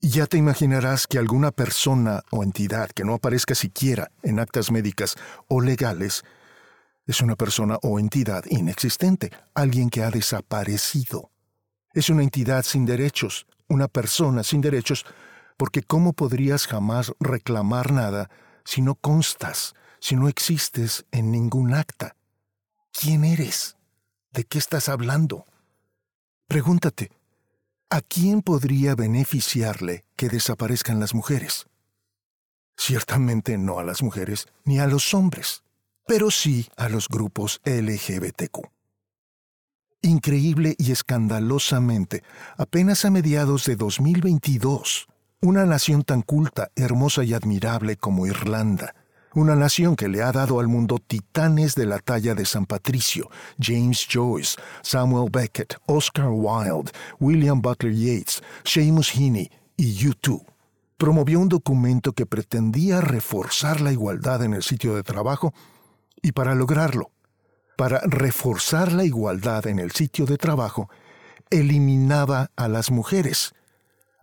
Y 0.00 0.10
ya 0.10 0.26
te 0.26 0.36
imaginarás 0.36 1.08
que 1.08 1.18
alguna 1.18 1.50
persona 1.50 2.22
o 2.30 2.44
entidad 2.44 2.90
que 2.90 3.04
no 3.04 3.14
aparezca 3.14 3.56
siquiera 3.56 4.12
en 4.22 4.38
actas 4.38 4.70
médicas 4.70 5.16
o 5.48 5.60
legales 5.60 6.22
es 7.06 7.20
una 7.20 7.36
persona 7.36 7.78
o 7.82 7.98
entidad 7.98 8.44
inexistente, 8.48 9.30
alguien 9.54 9.90
que 9.90 10.02
ha 10.02 10.10
desaparecido. 10.10 11.30
Es 11.94 12.10
una 12.10 12.22
entidad 12.22 12.64
sin 12.64 12.84
derechos, 12.84 13.46
una 13.68 13.88
persona 13.88 14.42
sin 14.42 14.60
derechos, 14.60 15.06
porque 15.56 15.82
¿cómo 15.82 16.12
podrías 16.12 16.66
jamás 16.66 17.12
reclamar 17.20 17.92
nada 17.92 18.28
si 18.64 18.82
no 18.82 18.96
constas, 18.96 19.74
si 20.00 20.16
no 20.16 20.28
existes 20.28 21.06
en 21.12 21.30
ningún 21.30 21.74
acta? 21.74 22.16
¿Quién 22.92 23.24
eres? 23.24 23.76
¿De 24.32 24.44
qué 24.44 24.58
estás 24.58 24.88
hablando? 24.88 25.46
Pregúntate, 26.48 27.12
¿a 27.88 28.00
quién 28.00 28.42
podría 28.42 28.94
beneficiarle 28.94 30.04
que 30.16 30.28
desaparezcan 30.28 31.00
las 31.00 31.14
mujeres? 31.14 31.66
Ciertamente 32.76 33.56
no 33.58 33.78
a 33.78 33.84
las 33.84 34.02
mujeres 34.02 34.46
ni 34.64 34.78
a 34.78 34.86
los 34.86 35.14
hombres, 35.14 35.62
pero 36.06 36.30
sí 36.30 36.68
a 36.76 36.88
los 36.88 37.08
grupos 37.08 37.60
LGBTQ. 37.64 38.70
Increíble 40.02 40.76
y 40.78 40.92
escandalosamente, 40.92 42.22
apenas 42.56 43.04
a 43.04 43.10
mediados 43.10 43.64
de 43.64 43.74
2022, 43.74 45.08
una 45.42 45.66
nación 45.66 46.04
tan 46.04 46.22
culta, 46.22 46.70
hermosa 46.76 47.24
y 47.24 47.34
admirable 47.34 47.96
como 47.96 48.26
Irlanda, 48.26 48.94
una 49.34 49.56
nación 49.56 49.96
que 49.96 50.08
le 50.08 50.22
ha 50.22 50.32
dado 50.32 50.60
al 50.60 50.68
mundo 50.68 50.98
titanes 50.98 51.74
de 51.74 51.86
la 51.86 51.98
talla 51.98 52.34
de 52.34 52.46
San 52.46 52.66
Patricio, 52.66 53.28
James 53.60 54.06
Joyce, 54.10 54.56
Samuel 54.82 55.28
Beckett, 55.30 55.74
Oscar 55.86 56.28
Wilde, 56.30 56.92
William 57.18 57.60
Butler 57.60 57.92
Yeats, 57.92 58.42
Seamus 58.64 59.10
Heaney 59.10 59.50
y 59.76 59.92
U2. 60.06 60.42
Promovió 60.96 61.40
un 61.40 61.48
documento 61.48 62.12
que 62.12 62.24
pretendía 62.24 63.02
reforzar 63.02 63.82
la 63.82 63.92
igualdad 63.92 64.42
en 64.42 64.54
el 64.54 64.62
sitio 64.62 64.94
de 64.94 65.02
trabajo 65.02 65.52
y 66.22 66.32
para 66.32 66.54
lograrlo, 66.54 67.10
para 67.76 68.00
reforzar 68.00 68.92
la 68.92 69.04
igualdad 69.04 69.66
en 69.66 69.78
el 69.78 69.92
sitio 69.92 70.26
de 70.26 70.38
trabajo, 70.38 70.88
eliminaba 71.50 72.50
a 72.56 72.68
las 72.68 72.90
mujeres 72.90 73.54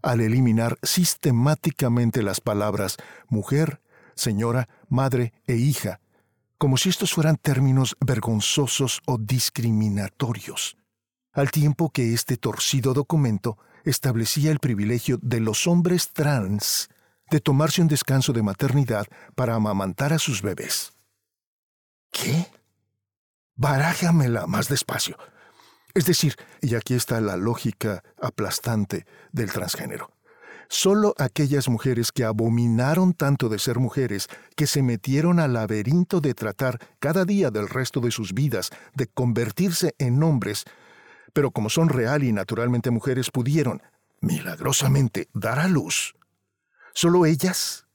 al 0.03 0.19
eliminar 0.19 0.77
sistemáticamente 0.83 2.21
las 2.21 2.41
palabras 2.41 2.97
mujer, 3.29 3.81
señora, 4.15 4.67
madre 4.89 5.33
e 5.47 5.55
hija, 5.55 6.01
como 6.57 6.77
si 6.77 6.89
estos 6.89 7.13
fueran 7.13 7.37
términos 7.37 7.95
vergonzosos 8.05 9.01
o 9.05 9.17
discriminatorios, 9.17 10.77
al 11.31 11.51
tiempo 11.51 11.89
que 11.89 12.13
este 12.13 12.37
torcido 12.37 12.93
documento 12.93 13.57
establecía 13.85 14.51
el 14.51 14.59
privilegio 14.59 15.17
de 15.21 15.39
los 15.39 15.67
hombres 15.67 16.11
trans 16.11 16.89
de 17.31 17.39
tomarse 17.39 17.81
un 17.81 17.87
descanso 17.87 18.33
de 18.33 18.43
maternidad 18.43 19.07
para 19.35 19.55
amamantar 19.55 20.13
a 20.13 20.19
sus 20.19 20.41
bebés. 20.41 20.93
¿Qué? 22.13 22.47
Barájamela 23.55 24.47
más 24.47 24.69
despacio. 24.69 25.17
Es 25.93 26.05
decir, 26.05 26.35
y 26.61 26.75
aquí 26.75 26.93
está 26.93 27.19
la 27.19 27.35
lógica 27.35 28.03
aplastante 28.21 29.05
del 29.31 29.51
transgénero. 29.51 30.11
Solo 30.69 31.13
aquellas 31.17 31.67
mujeres 31.67 32.11
que 32.11 32.23
abominaron 32.23 33.13
tanto 33.13 33.49
de 33.49 33.59
ser 33.59 33.79
mujeres, 33.79 34.27
que 34.55 34.65
se 34.65 34.81
metieron 34.81 35.39
al 35.39 35.53
laberinto 35.53 36.21
de 36.21 36.33
tratar 36.33 36.79
cada 36.99 37.25
día 37.25 37.51
del 37.51 37.67
resto 37.67 37.99
de 37.99 38.11
sus 38.11 38.33
vidas 38.33 38.71
de 38.95 39.07
convertirse 39.07 39.93
en 39.97 40.23
hombres, 40.23 40.63
pero 41.33 41.51
como 41.51 41.69
son 41.69 41.89
real 41.89 42.23
y 42.23 42.31
naturalmente 42.31 42.89
mujeres, 42.89 43.29
pudieron, 43.29 43.81
milagrosamente, 44.21 45.27
dar 45.33 45.59
a 45.59 45.67
luz. 45.67 46.15
Solo 46.93 47.25
ellas, 47.25 47.85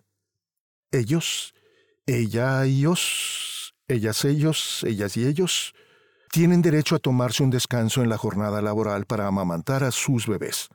ellos, 0.92 1.54
ella 2.06 2.66
y 2.66 2.80
ellos, 2.80 3.57
ellas, 3.88 4.24
ellos, 4.24 4.84
ellas 4.86 5.16
y 5.16 5.26
ellos, 5.26 5.74
tienen 6.30 6.62
derecho 6.62 6.94
a 6.94 6.98
tomarse 6.98 7.42
un 7.42 7.50
descanso 7.50 8.02
en 8.02 8.10
la 8.10 8.18
jornada 8.18 8.60
laboral 8.62 9.06
para 9.06 9.26
amamantar 9.26 9.82
a 9.82 9.90
sus 9.90 10.26
bebés. 10.26 10.68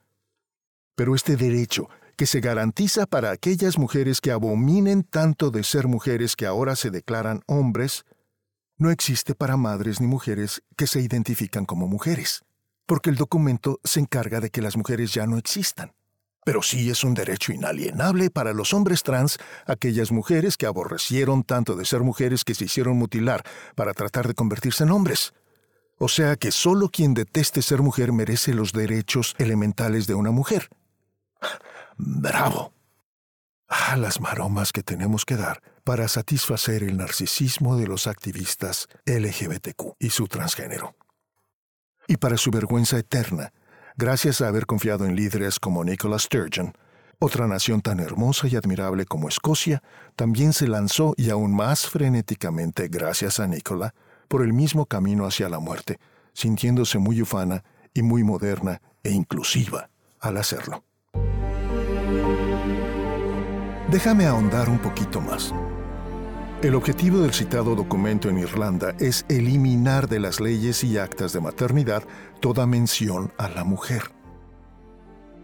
Pero 0.96 1.16
este 1.16 1.36
derecho, 1.36 1.90
que 2.16 2.26
se 2.26 2.42
garantiza 2.42 3.06
para 3.06 3.32
aquellas 3.32 3.78
mujeres 3.78 4.22
que 4.22 4.32
abominen 4.32 5.04
tanto 5.04 5.52
de 5.52 5.64
ser 5.64 5.88
mujeres 5.88 6.36
que 6.36 6.46
ahora 6.46 6.76
se 6.76 6.92
declaran 6.92 7.42
hombres, 7.48 8.04
no 8.78 8.92
existe 8.92 9.36
para 9.36 9.58
madres 9.58 10.02
ni 10.02 10.08
mujeres 10.08 10.64
que 10.76 10.88
se 10.88 11.00
identifican 11.00 11.66
como 11.66 11.88
mujeres, 11.88 12.44
porque 12.86 13.10
el 13.10 13.16
documento 13.16 13.80
se 13.84 14.00
encarga 14.00 14.40
de 14.40 14.50
que 14.50 14.62
las 14.62 14.76
mujeres 14.76 15.14
ya 15.14 15.26
no 15.28 15.38
existan. 15.38 15.94
Pero 16.46 16.62
sí 16.62 16.90
es 16.90 17.04
un 17.04 17.14
derecho 17.14 17.54
inalienable 17.54 18.30
para 18.30 18.54
los 18.54 18.74
hombres 18.74 19.04
trans, 19.04 19.38
aquellas 19.66 20.12
mujeres 20.12 20.58
que 20.58 20.66
aborrecieron 20.66 21.44
tanto 21.44 21.76
de 21.76 21.86
ser 21.86 22.02
mujeres 22.02 22.44
que 22.44 22.56
se 22.56 22.66
hicieron 22.66 22.98
mutilar 22.98 23.44
para 23.76 23.94
tratar 23.94 24.28
de 24.28 24.34
convertirse 24.34 24.84
en 24.84 24.92
hombres. 24.92 25.34
O 25.98 26.08
sea 26.10 26.36
que 26.36 26.52
solo 26.52 26.90
quien 26.90 27.14
deteste 27.14 27.62
ser 27.62 27.82
mujer 27.82 28.12
merece 28.12 28.54
los 28.54 28.74
derechos 28.74 29.36
elementales 29.38 30.08
de 30.08 30.16
una 30.16 30.32
mujer. 30.32 30.70
¡Bravo! 31.98 32.74
Ah, 33.68 33.96
las 33.96 34.20
maromas 34.20 34.72
que 34.72 34.84
tenemos 34.84 35.26
que 35.26 35.36
dar 35.36 35.62
para 35.84 36.08
satisfacer 36.08 36.84
el 36.84 36.98
narcisismo 36.98 37.78
de 37.78 37.88
los 37.88 38.08
activistas 38.08 38.88
LGBTQ 39.06 39.96
y 40.00 40.10
su 40.10 40.28
transgénero. 40.28 40.96
Y 42.08 42.18
para 42.18 42.38
su 42.38 42.52
vergüenza 42.52 42.98
eterna, 42.98 43.54
gracias 43.98 44.42
a 44.42 44.48
haber 44.48 44.66
confiado 44.66 45.06
en 45.06 45.16
líderes 45.16 45.60
como 45.60 45.84
Nicola 45.84 46.20
Sturgeon, 46.20 46.74
Otra 47.20 47.48
nación 47.48 47.82
tan 47.82 48.02
hermosa 48.02 48.48
y 48.48 48.58
admirable 48.58 49.06
como 49.06 49.30
Escocia 49.30 49.82
también 50.18 50.52
se 50.52 50.68
lanzó 50.68 51.14
y 51.16 51.30
aún 51.30 51.56
más 51.56 51.88
frenéticamente, 51.88 52.90
gracias 52.90 53.40
a 53.40 53.48
Nicola, 53.48 53.94
por 54.28 54.42
el 54.42 54.52
mismo 54.52 54.88
camino 54.88 55.26
hacia 55.26 55.48
la 55.48 55.60
muerte, 55.60 56.00
sintiéndose 56.34 56.98
muy 56.98 57.22
ufana 57.22 57.64
y 57.94 58.02
muy 58.02 58.26
moderna 58.26 58.82
e 59.04 59.12
inclusiva 59.12 59.90
al 60.20 60.36
hacerlo. 60.36 60.84
Déjame 63.90 64.26
ahondar 64.26 64.70
un 64.70 64.80
poquito 64.80 65.22
más. 65.22 65.54
El 66.64 66.76
objetivo 66.76 67.20
del 67.20 67.34
citado 67.34 67.76
documento 67.76 68.30
en 68.30 68.38
Irlanda 68.38 68.96
es 68.98 69.26
eliminar 69.28 70.08
de 70.08 70.22
las 70.22 70.40
leyes 70.40 70.82
y 70.86 70.98
actas 70.98 71.34
de 71.34 71.42
maternidad 71.42 72.06
toda 72.40 72.66
mención 72.66 73.34
a 73.38 73.50
la 73.50 73.66
mujer. 73.66 74.04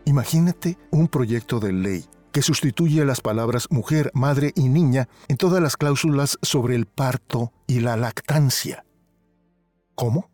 Imagínate 0.05 0.77
un 0.91 1.09
proyecto 1.09 1.59
de 1.59 1.73
ley 1.73 2.05
que 2.31 2.41
sustituye 2.41 3.03
las 3.03 3.19
palabras 3.19 3.67
mujer, 3.69 4.11
madre 4.13 4.53
y 4.55 4.69
niña 4.69 5.09
en 5.27 5.35
todas 5.35 5.61
las 5.61 5.75
cláusulas 5.75 6.39
sobre 6.41 6.75
el 6.75 6.85
parto 6.85 7.51
y 7.67 7.81
la 7.81 7.97
lactancia. 7.97 8.85
¿Cómo? 9.95 10.28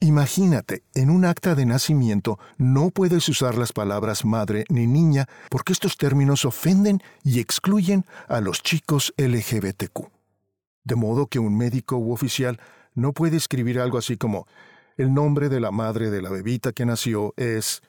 Imagínate, 0.00 0.82
en 0.94 1.10
un 1.10 1.24
acta 1.24 1.54
de 1.54 1.66
nacimiento 1.66 2.38
no 2.58 2.90
puedes 2.90 3.28
usar 3.28 3.56
las 3.56 3.72
palabras 3.72 4.24
madre 4.24 4.64
ni 4.68 4.86
niña 4.86 5.26
porque 5.48 5.72
estos 5.72 5.96
términos 5.96 6.44
ofenden 6.44 7.00
y 7.22 7.40
excluyen 7.40 8.04
a 8.28 8.40
los 8.40 8.62
chicos 8.62 9.14
LGBTQ. 9.16 10.10
De 10.84 10.94
modo 10.94 11.26
que 11.26 11.38
un 11.38 11.56
médico 11.56 11.96
u 11.96 12.12
oficial 12.12 12.60
no 12.94 13.12
puede 13.12 13.36
escribir 13.36 13.80
algo 13.80 13.96
así 13.96 14.16
como 14.16 14.46
el 14.96 15.12
nombre 15.12 15.48
de 15.48 15.60
la 15.60 15.70
madre 15.70 16.10
de 16.10 16.22
la 16.22 16.30
bebita 16.30 16.72
que 16.72 16.84
nació 16.84 17.32
es 17.36 17.82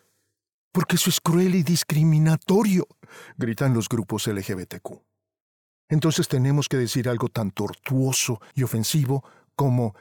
porque 0.71 0.95
eso 0.95 1.09
es 1.09 1.21
cruel 1.21 1.55
y 1.55 1.63
discriminatorio, 1.63 2.87
gritan 3.37 3.73
los 3.73 3.87
grupos 3.87 4.27
LGBTQ. 4.27 5.01
Entonces 5.89 6.27
tenemos 6.27 6.67
que 6.67 6.77
decir 6.77 7.07
algo 7.07 7.29
tan 7.29 7.51
tortuoso 7.51 8.41
y 8.55 8.63
ofensivo 8.63 9.23
como 9.55 9.95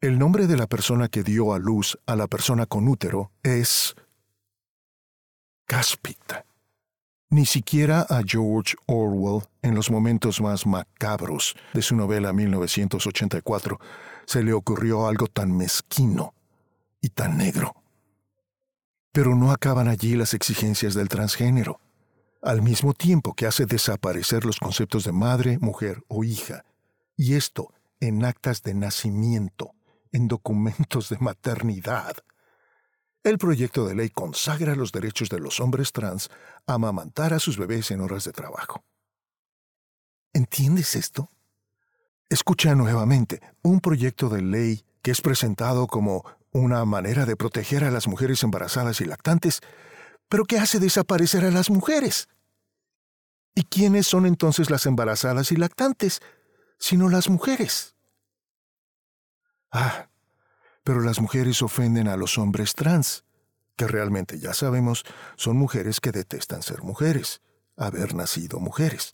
el 0.00 0.18
nombre 0.18 0.46
de 0.46 0.56
la 0.56 0.66
persona 0.66 1.08
que 1.08 1.22
dio 1.22 1.54
a 1.54 1.58
luz 1.58 1.98
a 2.06 2.16
la 2.16 2.26
persona 2.26 2.66
con 2.66 2.88
útero 2.88 3.30
es 3.42 3.94
Cáspita. 5.66 6.44
Ni 7.30 7.46
siquiera 7.46 8.02
a 8.02 8.22
George 8.24 8.76
Orwell, 8.86 9.42
en 9.62 9.74
los 9.74 9.90
momentos 9.90 10.40
más 10.40 10.66
macabros 10.66 11.56
de 11.72 11.82
su 11.82 11.96
novela 11.96 12.32
1984, 12.32 13.80
se 14.26 14.42
le 14.42 14.52
ocurrió 14.52 15.08
algo 15.08 15.26
tan 15.26 15.56
mezquino 15.56 16.34
y 17.00 17.08
tan 17.08 17.38
negro. 17.38 17.74
Pero 19.10 19.34
no 19.34 19.52
acaban 19.52 19.88
allí 19.88 20.16
las 20.16 20.34
exigencias 20.34 20.94
del 20.94 21.08
transgénero. 21.08 21.80
Al 22.42 22.62
mismo 22.62 22.92
tiempo 22.92 23.32
que 23.34 23.46
hace 23.46 23.64
desaparecer 23.64 24.44
los 24.44 24.58
conceptos 24.58 25.04
de 25.04 25.12
madre, 25.12 25.58
mujer 25.58 26.04
o 26.08 26.24
hija, 26.24 26.64
y 27.16 27.34
esto 27.34 27.72
en 28.00 28.24
actas 28.24 28.62
de 28.62 28.74
nacimiento, 28.74 29.74
en 30.14 30.28
documentos 30.28 31.08
de 31.08 31.18
maternidad. 31.18 32.16
El 33.24 33.36
proyecto 33.36 33.84
de 33.84 33.96
ley 33.96 34.10
consagra 34.10 34.76
los 34.76 34.92
derechos 34.92 35.28
de 35.28 35.40
los 35.40 35.58
hombres 35.58 35.92
trans 35.92 36.30
a 36.66 36.74
amamantar 36.74 37.34
a 37.34 37.40
sus 37.40 37.58
bebés 37.58 37.90
en 37.90 38.00
horas 38.00 38.24
de 38.24 38.32
trabajo. 38.32 38.84
¿Entiendes 40.32 40.94
esto? 40.94 41.28
Escucha 42.28 42.74
nuevamente 42.76 43.40
un 43.62 43.80
proyecto 43.80 44.28
de 44.28 44.42
ley 44.42 44.84
que 45.02 45.10
es 45.10 45.20
presentado 45.20 45.88
como 45.88 46.24
una 46.52 46.84
manera 46.84 47.26
de 47.26 47.36
proteger 47.36 47.82
a 47.82 47.90
las 47.90 48.06
mujeres 48.06 48.42
embarazadas 48.44 49.00
y 49.00 49.06
lactantes, 49.06 49.62
pero 50.28 50.44
que 50.44 50.58
hace 50.58 50.78
desaparecer 50.78 51.44
a 51.44 51.50
las 51.50 51.70
mujeres. 51.70 52.28
¿Y 53.52 53.64
quiénes 53.64 54.06
son 54.06 54.26
entonces 54.26 54.70
las 54.70 54.86
embarazadas 54.86 55.50
y 55.50 55.56
lactantes, 55.56 56.20
sino 56.78 57.08
las 57.08 57.28
mujeres? 57.28 57.93
Ah, 59.76 60.08
pero 60.84 61.00
las 61.00 61.20
mujeres 61.20 61.60
ofenden 61.60 62.06
a 62.06 62.16
los 62.16 62.38
hombres 62.38 62.74
trans, 62.74 63.24
que 63.74 63.88
realmente 63.88 64.38
ya 64.38 64.54
sabemos 64.54 65.02
son 65.36 65.56
mujeres 65.56 65.98
que 65.98 66.12
detestan 66.12 66.62
ser 66.62 66.82
mujeres, 66.82 67.42
haber 67.76 68.14
nacido 68.14 68.60
mujeres. 68.60 69.12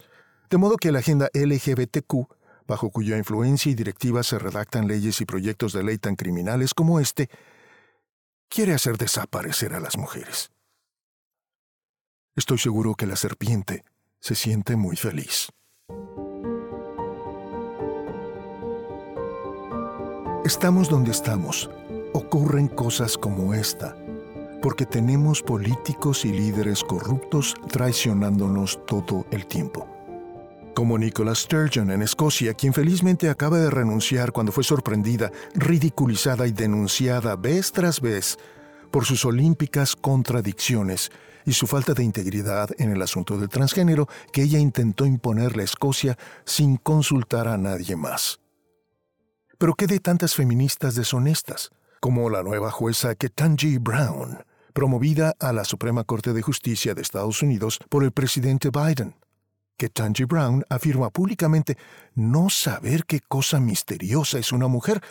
De 0.51 0.59
modo 0.59 0.77
que 0.77 0.93
la 0.93 0.99
agenda 0.99 1.31
LGBTQ 1.33 2.29
bajo 2.67 2.91
cuya 2.91 3.17
influencia 3.17 3.73
y 3.73 3.75
directiva 3.75 4.23
se 4.23 4.39
redactan 4.39 4.87
leyes 4.87 5.21
y 5.23 5.25
proyectos 5.25 5.73
de 5.73 5.83
ley 5.83 5.97
tan 5.97 6.15
criminales 6.15 6.75
como 6.75 7.01
este, 7.01 7.31
quiere 8.51 8.75
hacer 8.75 8.99
desaparecer 8.99 9.73
a 9.73 9.81
las 9.81 9.97
mujeres. 9.97 10.53
Estoy 12.37 12.59
seguro 12.59 12.95
que 12.95 13.07
la 13.07 13.17
serpiente 13.17 13.83
se 14.21 14.35
siente 14.35 14.77
muy 14.77 14.97
feliz. 14.97 15.49
Estamos 20.51 20.89
donde 20.89 21.13
estamos. 21.13 21.71
Ocurren 22.13 22.67
cosas 22.67 23.17
como 23.17 23.55
esta, 23.55 23.97
porque 24.61 24.85
tenemos 24.85 25.43
políticos 25.43 26.25
y 26.25 26.33
líderes 26.33 26.83
corruptos 26.83 27.55
traicionándonos 27.71 28.85
todo 28.85 29.27
el 29.31 29.47
tiempo 29.47 29.87
como 30.75 30.99
Nicola 30.99 31.37
Sturgeon 31.37 31.93
en 31.93 32.03
Escocia, 32.03 32.55
quien 32.55 32.73
felizmente 32.73 33.29
acaba 33.29 33.59
de 33.59 33.71
renunciar 33.71 34.33
cuando 34.33 34.51
fue 34.51 34.65
sorprendida, 34.65 35.31
ridiculizada 35.55 36.49
y 36.49 36.53
denunciada 36.53 37.37
vez 37.37 37.71
tras 37.71 38.01
vez 38.01 38.37
por 38.91 39.05
sus 39.05 39.25
olímpicas 39.25 39.95
contradicciones 39.95 41.13
y 41.45 41.53
su 41.53 41.69
falta 41.69 41.95
de 41.95 42.03
integridad 42.03 42.71
en 42.79 42.91
el 42.91 43.03
asunto 43.03 43.39
del 43.39 43.49
transgénero 43.49 44.09
que 44.33 44.43
ella 44.43 44.59
intentó 44.59 45.07
imponerle 45.07 45.63
a 45.63 45.67
Escocia 45.67 46.19
sin 46.45 46.77
consultar 46.77 47.47
a 47.47 47.57
nadie 47.57 47.95
más. 47.95 48.40
Pero 49.61 49.75
¿qué 49.75 49.87
de 49.87 50.01
tantas 50.01 50.35
feministas 50.35 50.95
deshonestas, 50.95 51.69
como 52.01 52.31
la 52.31 52.43
nueva 52.43 52.71
jueza 52.71 53.15
Ketanji 53.15 53.77
Brown, 53.77 54.43
promovida 54.73 55.35
a 55.39 55.53
la 55.53 55.67
Suprema 55.67 56.03
Corte 56.05 56.33
de 56.33 56.41
Justicia 56.41 56.95
de 56.95 57.03
Estados 57.03 57.43
Unidos 57.43 57.79
por 57.91 58.03
el 58.03 58.11
presidente 58.11 58.71
Biden? 58.71 59.17
que 59.77 59.91
Tangy 59.91 60.25
Brown 60.25 60.65
afirma 60.71 61.11
públicamente 61.11 61.77
no 62.15 62.49
saber 62.49 63.05
qué 63.05 63.21
cosa 63.21 63.61
misteriosa 63.61 64.39
es 64.39 64.51
una 64.51 64.67
mujer, 64.67 65.03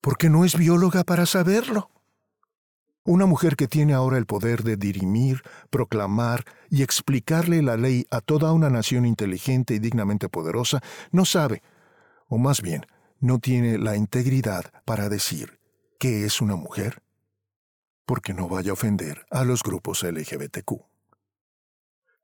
porque 0.00 0.30
no 0.30 0.44
es 0.44 0.56
bióloga 0.56 1.02
para 1.02 1.26
saberlo. 1.26 1.90
Una 3.04 3.26
mujer 3.26 3.56
que 3.56 3.66
tiene 3.66 3.92
ahora 3.92 4.18
el 4.18 4.26
poder 4.26 4.62
de 4.62 4.76
dirimir, 4.76 5.42
proclamar 5.70 6.44
y 6.70 6.82
explicarle 6.84 7.62
la 7.62 7.76
ley 7.76 8.06
a 8.10 8.20
toda 8.20 8.52
una 8.52 8.70
nación 8.70 9.04
inteligente 9.04 9.74
y 9.74 9.80
dignamente 9.80 10.28
poderosa, 10.28 10.80
no 11.10 11.24
sabe, 11.24 11.62
o 12.28 12.38
más 12.38 12.62
bien, 12.62 12.84
no 13.20 13.38
tiene 13.38 13.78
la 13.78 13.96
integridad 13.96 14.72
para 14.84 15.08
decir 15.08 15.58
qué 15.98 16.24
es 16.24 16.40
una 16.40 16.56
mujer, 16.56 17.02
porque 18.06 18.32
no 18.32 18.48
vaya 18.48 18.70
a 18.70 18.74
ofender 18.74 19.26
a 19.30 19.44
los 19.44 19.62
grupos 19.62 20.02
LGBTQ. 20.02 20.82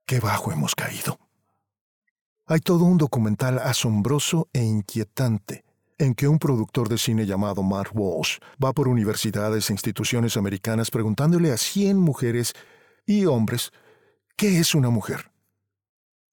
Qué 0.06 0.20
bajo 0.20 0.52
hemos 0.52 0.74
caído. 0.74 1.18
Hay 2.46 2.60
todo 2.60 2.84
un 2.84 2.98
documental 2.98 3.58
asombroso 3.58 4.48
e 4.52 4.62
inquietante 4.62 5.64
en 5.98 6.14
que 6.14 6.28
un 6.28 6.38
productor 6.38 6.88
de 6.88 6.98
cine 6.98 7.26
llamado 7.26 7.62
Mark 7.62 7.90
Walsh 7.94 8.38
va 8.62 8.72
por 8.72 8.88
universidades 8.88 9.70
e 9.70 9.72
instituciones 9.72 10.36
americanas 10.36 10.90
preguntándole 10.90 11.52
a 11.52 11.56
100 11.56 11.98
mujeres 11.98 12.52
y 13.06 13.26
hombres 13.26 13.72
¿qué 14.36 14.58
es 14.58 14.74
una 14.74 14.90
mujer? 14.90 15.30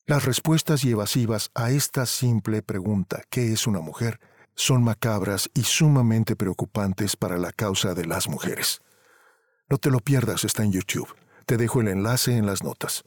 Las 0.05 0.25
respuestas 0.25 0.83
y 0.83 0.91
evasivas 0.91 1.51
a 1.53 1.71
esta 1.71 2.05
simple 2.05 2.61
pregunta 2.61 3.23
¿qué 3.29 3.53
es 3.53 3.67
una 3.67 3.79
mujer? 3.79 4.19
Son 4.61 4.83
macabras 4.83 5.49
y 5.55 5.63
sumamente 5.63 6.35
preocupantes 6.35 7.15
para 7.15 7.39
la 7.39 7.51
causa 7.51 7.95
de 7.95 8.05
las 8.05 8.29
mujeres. 8.29 8.79
No 9.67 9.79
te 9.79 9.89
lo 9.89 9.99
pierdas, 9.99 10.43
está 10.43 10.63
en 10.63 10.71
YouTube. 10.71 11.15
Te 11.47 11.57
dejo 11.57 11.81
el 11.81 11.87
enlace 11.87 12.37
en 12.37 12.45
las 12.45 12.61
notas. 12.61 13.03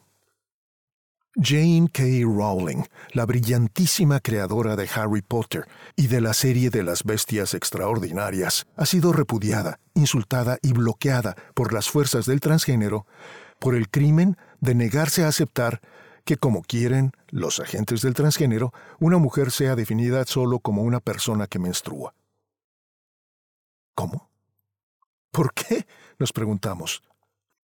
Jane 1.36 1.88
K. 1.92 2.02
Rowling, 2.24 2.82
la 3.12 3.24
brillantísima 3.24 4.18
creadora 4.18 4.74
de 4.74 4.88
Harry 4.96 5.22
Potter 5.22 5.68
y 5.94 6.08
de 6.08 6.20
la 6.20 6.34
serie 6.34 6.70
de 6.70 6.82
las 6.82 7.04
bestias 7.04 7.54
extraordinarias, 7.54 8.66
ha 8.76 8.84
sido 8.84 9.12
repudiada, 9.12 9.78
insultada 9.94 10.58
y 10.60 10.72
bloqueada 10.72 11.36
por 11.54 11.72
las 11.72 11.88
fuerzas 11.88 12.26
del 12.26 12.40
transgénero 12.40 13.06
por 13.60 13.76
el 13.76 13.88
crimen 13.88 14.36
de 14.60 14.74
negarse 14.74 15.22
a 15.22 15.28
aceptar 15.28 15.80
que, 16.24 16.36
como 16.36 16.62
quieren 16.62 17.12
los 17.28 17.60
agentes 17.60 18.02
del 18.02 18.14
transgénero, 18.14 18.72
una 18.98 19.18
mujer 19.18 19.50
sea 19.50 19.76
definida 19.76 20.24
solo 20.24 20.58
como 20.58 20.82
una 20.82 21.00
persona 21.00 21.46
que 21.46 21.58
menstrua. 21.58 22.14
¿Cómo? 23.94 24.30
¿Por 25.30 25.52
qué? 25.52 25.86
nos 26.18 26.32
preguntamos. 26.32 27.02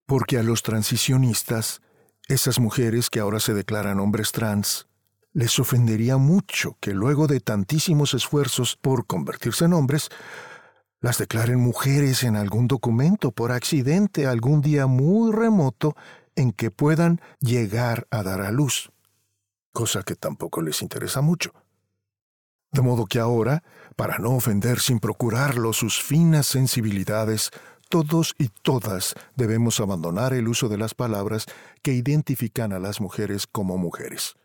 Porque 0.07 0.39
a 0.39 0.43
los 0.43 0.63
transicionistas 0.63 1.81
esas 2.29 2.59
mujeres 2.61 3.11
que 3.11 3.21
ahora 3.21 3.41
se 3.41 3.55
declaran 3.55 4.01
hombres 4.01 4.33
trans, 4.33 4.87
les 5.33 5.59
ofendería 5.59 6.17
mucho 6.17 6.77
que 6.81 6.93
luego 6.93 7.27
de 7.27 7.41
tantísimos 7.41 8.15
esfuerzos 8.15 8.77
por 8.77 9.07
convertirse 9.07 9.65
en 9.65 9.73
hombres, 9.73 10.09
las 11.01 11.19
declaren 11.19 11.61
mujeres 11.61 12.25
en 12.25 12.37
algún 12.37 12.69
documento 12.69 13.31
por 13.31 13.53
accidente 13.53 14.27
algún 14.27 14.61
día 14.61 14.87
muy 14.87 15.33
remoto 15.33 15.97
en 16.41 16.53
que 16.53 16.71
puedan 16.71 17.21
llegar 17.41 18.07
a 18.11 18.23
dar 18.23 18.41
a 18.41 18.51
luz, 18.51 18.91
cosa 19.73 20.03
que 20.03 20.17
tampoco 20.17 20.63
les 20.63 20.81
interesa 20.81 21.21
mucho. 21.21 21.53
De 22.73 22.81
modo 22.81 23.05
que 23.05 23.19
ahora, 23.19 23.63
para 23.95 24.19
no 24.19 24.31
ofender 24.31 24.81
sin 24.81 25.01
procurarlo 25.01 25.75
sus 25.75 26.01
finas 26.01 26.47
sensibilidades, 26.47 27.51
todos 27.91 28.35
y 28.39 28.49
todas 28.49 29.15
debemos 29.37 29.81
abandonar 29.81 30.33
el 30.33 30.49
uso 30.49 30.71
de 30.71 30.79
las 30.79 30.95
palabras 30.95 31.45
que 31.83 31.93
identifican 31.93 32.73
a 32.73 32.79
las 32.79 33.03
mujeres 33.03 33.47
como 33.47 33.77
mujeres. 33.77 34.37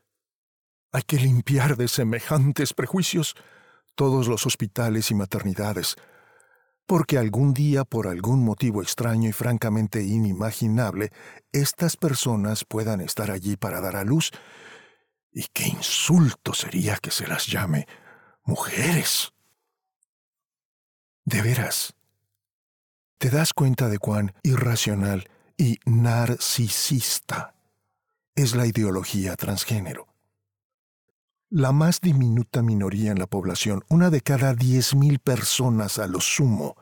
Hay 0.91 1.03
que 1.03 1.17
limpiar 1.17 1.77
de 1.77 1.87
semejantes 1.87 2.73
prejuicios 2.73 3.35
todos 3.95 4.27
los 4.27 4.45
hospitales 4.45 5.11
y 5.11 5.15
maternidades, 5.15 5.95
porque 6.85 7.17
algún 7.17 7.53
día, 7.53 7.83
por 7.83 8.07
algún 8.07 8.43
motivo 8.43 8.81
extraño 8.81 9.29
y 9.29 9.33
francamente 9.33 10.03
inimaginable, 10.03 11.11
estas 11.51 11.97
personas 11.97 12.63
puedan 12.63 13.01
estar 13.01 13.31
allí 13.31 13.57
para 13.57 13.81
dar 13.81 13.95
a 13.95 14.03
luz, 14.03 14.31
y 15.31 15.47
qué 15.51 15.67
insulto 15.67 16.53
sería 16.53 16.95
que 16.97 17.11
se 17.11 17.27
las 17.27 17.47
llame 17.47 17.87
mujeres. 18.43 19.33
De 21.25 21.41
veras, 21.41 21.95
¿te 23.17 23.29
das 23.29 23.51
cuenta 23.53 23.89
de 23.89 23.97
cuán 23.97 24.33
irracional 24.43 25.29
y 25.57 25.79
narcisista 25.85 27.55
es 28.35 28.55
la 28.55 28.65
ideología 28.67 29.35
transgénero? 29.35 30.14
La 31.57 31.71
más 31.71 32.01
diminuta 32.01 32.61
minoría 32.61 33.11
en 33.13 33.17
la 33.17 33.27
población, 33.27 33.85
una 33.87 34.09
de 34.09 34.19
cada 34.19 34.53
diez 34.53 34.93
mil 34.93 35.19
personas 35.19 35.99
a 35.99 36.05
lo 36.05 36.19
sumo, 36.19 36.75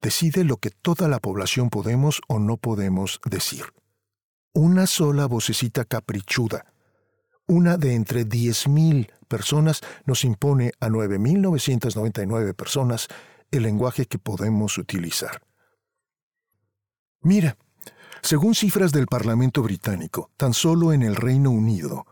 decide 0.00 0.44
lo 0.44 0.58
que 0.58 0.70
toda 0.70 1.08
la 1.08 1.18
población 1.18 1.68
podemos 1.68 2.20
o 2.28 2.38
no 2.38 2.56
podemos 2.56 3.20
decir. 3.28 3.64
Una 4.52 4.86
sola 4.86 5.26
vocecita 5.26 5.84
caprichuda, 5.84 6.72
una 7.48 7.76
de 7.78 7.96
entre 7.96 8.24
diez 8.24 8.68
mil 8.68 9.10
personas 9.26 9.80
nos 10.04 10.22
impone 10.22 10.70
a 10.78 10.86
9.999 10.86 12.54
personas 12.54 13.08
el 13.50 13.64
lenguaje 13.64 14.06
que 14.06 14.20
podemos 14.20 14.78
utilizar. 14.78 15.42
Mira, 17.22 17.56
según 18.22 18.54
cifras 18.54 18.92
del 18.92 19.08
Parlamento 19.08 19.62
británico, 19.62 20.30
tan 20.36 20.54
solo 20.54 20.92
en 20.92 21.02
el 21.02 21.16
Reino 21.16 21.50
Unido 21.50 22.06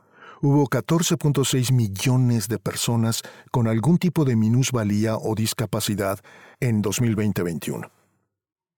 hubo 0.46 0.68
14.6 0.68 1.72
millones 1.72 2.46
de 2.48 2.58
personas 2.58 3.22
con 3.50 3.66
algún 3.66 3.98
tipo 3.98 4.24
de 4.24 4.36
minusvalía 4.36 5.16
o 5.16 5.34
discapacidad 5.34 6.20
en 6.60 6.82
2020-21. 6.82 7.90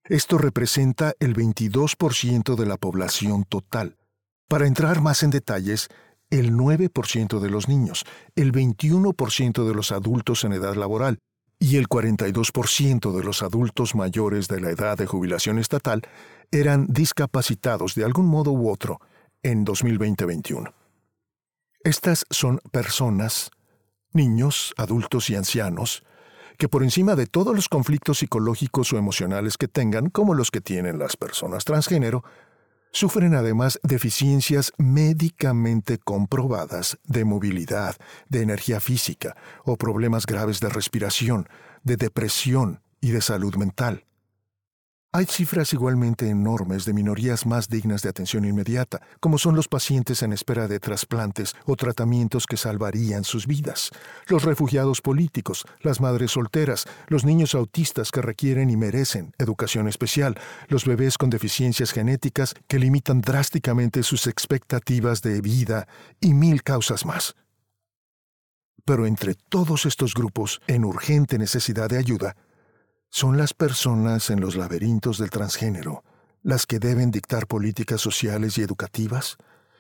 Esto 0.05 0.39
representa 0.39 1.13
el 1.21 1.37
22% 1.37 2.57
de 2.57 2.67
la 2.67 2.79
población 2.79 3.45
total. 3.45 3.99
Para 4.49 4.67
entrar 4.67 5.03
más 5.03 5.23
en 5.23 5.31
detalles, 5.31 5.89
el 6.31 6.55
9% 6.55 7.39
de 7.39 7.51
los 7.51 7.69
niños, 7.69 8.05
el 8.35 8.53
21% 8.53 9.67
de 9.67 9.75
los 9.75 9.93
adultos 9.93 10.45
en 10.45 10.55
edad 10.55 10.75
laboral 10.75 11.19
y 11.59 11.77
el 11.77 11.89
42% 11.89 13.15
de 13.15 13.25
los 13.25 13.43
adultos 13.43 13.95
mayores 13.95 14.49
de 14.49 14.61
la 14.63 14.71
edad 14.71 14.97
de 14.97 15.07
jubilación 15.07 15.59
estatal 15.59 16.03
eran 16.51 16.87
discapacitados 16.89 17.95
de 17.95 18.05
algún 18.05 18.27
modo 18.27 18.53
u 18.53 18.71
otro 18.71 19.01
en 19.43 19.67
2020-21. 19.67 20.73
Estas 21.89 22.27
son 22.29 22.61
personas, 22.71 23.51
niños, 24.13 24.75
adultos 24.77 25.31
y 25.31 25.37
ancianos, 25.37 26.03
que 26.59 26.69
por 26.69 26.83
encima 26.83 27.17
de 27.17 27.27
todos 27.27 27.57
los 27.57 27.71
conflictos 27.71 28.19
psicológicos 28.19 28.93
o 28.93 28.99
emocionales 28.99 29.57
que 29.57 29.69
tengan, 29.69 30.11
como 30.11 30.35
los 30.35 30.51
que 30.51 30.61
tienen 30.61 30.99
las 30.99 31.17
personas 31.17 31.65
transgénero, 31.65 32.25
Sufren 32.91 33.35
además 33.35 33.81
deficiencias 33.83 34.73
médicamente 34.77 35.97
comprobadas 35.97 36.99
de 37.05 37.25
movilidad, 37.25 37.97
de 38.29 38.43
energía 38.43 38.81
física 38.81 39.35
o 39.65 39.79
problemas 39.79 40.27
graves 40.27 40.61
de 40.61 40.69
respiración, 40.69 41.49
de 41.85 41.97
depresión 41.97 42.83
y 43.01 43.13
de 43.13 43.23
salud 43.23 43.57
mental. 43.57 44.05
Hay 45.11 45.25
cifras 45.25 45.73
igualmente 45.73 46.29
enormes 46.29 46.85
de 46.85 46.93
minorías 46.93 47.47
más 47.47 47.71
dignas 47.71 48.03
de 48.03 48.11
atención 48.11 48.45
inmediata, 48.45 49.01
como 49.21 49.39
son 49.39 49.57
los 49.57 49.67
pacientes 49.67 50.23
en 50.23 50.35
espera 50.35 50.69
de 50.69 50.81
trasplantes 50.81 51.55
o 51.65 51.77
tratamientos 51.77 52.47
que 52.47 52.59
salvarían 52.59 53.25
sus 53.25 53.47
vidas, 53.47 53.89
los 54.27 54.45
refugiados 54.45 55.01
políticos, 55.01 55.65
las 55.81 56.03
madres 56.03 56.33
solteras, 56.33 56.85
los 57.07 57.25
niños 57.25 57.55
autistas 57.55 58.11
que 58.11 58.21
requieren 58.21 58.69
y 58.69 58.77
merecen 58.77 59.33
educación 59.39 59.89
especial, 59.89 60.39
los 60.69 60.85
bebés 60.85 61.17
con 61.17 61.31
deficiencias 61.31 61.93
genéticas 61.93 62.53
que 62.67 62.79
limitan 62.79 63.23
drásticamente 63.23 64.03
sus 64.03 64.27
expectativas 64.27 65.23
de 65.23 65.41
vida 65.41 65.89
y 66.21 66.35
mil 66.35 66.63
causas 66.63 67.07
más. 67.07 67.35
Pero 68.85 69.07
entre 69.07 69.37
todos 69.49 69.87
estos 69.87 70.13
grupos 70.13 70.61
en 70.67 70.85
urgente 70.85 71.39
necesidad 71.39 71.89
de 71.89 71.97
ayuda, 71.97 72.37
son 73.11 73.37
las 73.37 73.55
personas 73.55 74.31
en 74.31 74.41
los 74.41 74.57
laberintos 74.57 75.19
del 75.19 75.31
transgénero 75.31 76.03
las 76.43 76.67
que 76.67 76.79
deben 76.79 77.11
dictar 77.11 77.47
políticas 77.47 78.01
sociales 78.01 78.59
y 78.59 78.63
educativas 78.63 79.37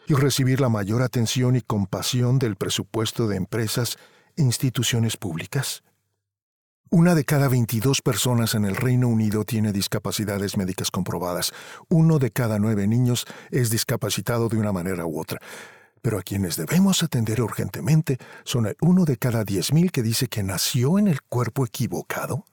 y 0.07 0.15
recibir 0.15 0.61
la 0.61 0.69
mayor 0.69 1.03
atención 1.03 1.57
y 1.57 1.61
compasión 1.61 2.39
del 2.39 2.57
presupuesto 2.57 3.29
de 3.29 3.37
empresas 3.37 3.97
e 4.37 4.43
instituciones 4.43 5.17
públicas. 5.17 5.83
Una 6.91 7.15
de 7.15 7.25
cada 7.25 7.49
22 7.49 8.01
personas 8.01 8.55
en 8.55 8.65
el 8.65 8.75
Reino 8.75 9.09
Unido 9.09 9.45
tiene 9.45 9.73
discapacidades 9.73 10.57
médicas 10.57 10.91
comprobadas. 10.91 11.53
Uno 11.91 12.19
de 12.19 12.31
cada 12.31 12.59
nueve 12.59 12.87
niños 12.87 13.27
es 13.51 13.69
discapacitado 13.69 14.49
de 14.49 14.57
una 14.57 14.73
manera 14.73 15.05
u 15.05 15.21
otra. 15.21 15.39
Pero 16.01 16.19
a 16.19 16.23
quienes 16.23 16.57
debemos 16.57 17.03
atender 17.03 17.43
urgentemente 17.43 18.17
son 18.45 18.67
el 18.67 18.77
uno 18.81 19.05
de 19.05 19.19
cada 19.19 19.45
diez 19.45 19.73
mil 19.73 19.93
que 19.93 20.03
dice 20.03 20.29
que 20.29 20.43
nació 20.43 20.99
en 20.99 21.09
el 21.09 21.21
cuerpo 21.23 21.67
equivocado. 21.67 22.45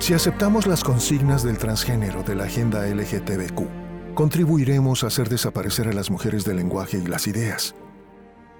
Si 0.00 0.12
aceptamos 0.12 0.66
las 0.66 0.84
consignas 0.84 1.42
del 1.42 1.56
transgénero 1.56 2.22
de 2.22 2.34
la 2.34 2.44
agenda 2.44 2.86
LGTBQ, 2.86 4.14
contribuiremos 4.14 5.02
a 5.02 5.06
hacer 5.06 5.28
desaparecer 5.28 5.88
a 5.88 5.92
las 5.92 6.10
mujeres 6.10 6.44
del 6.44 6.56
lenguaje 6.56 6.98
y 6.98 7.06
las 7.06 7.26
ideas. 7.26 7.74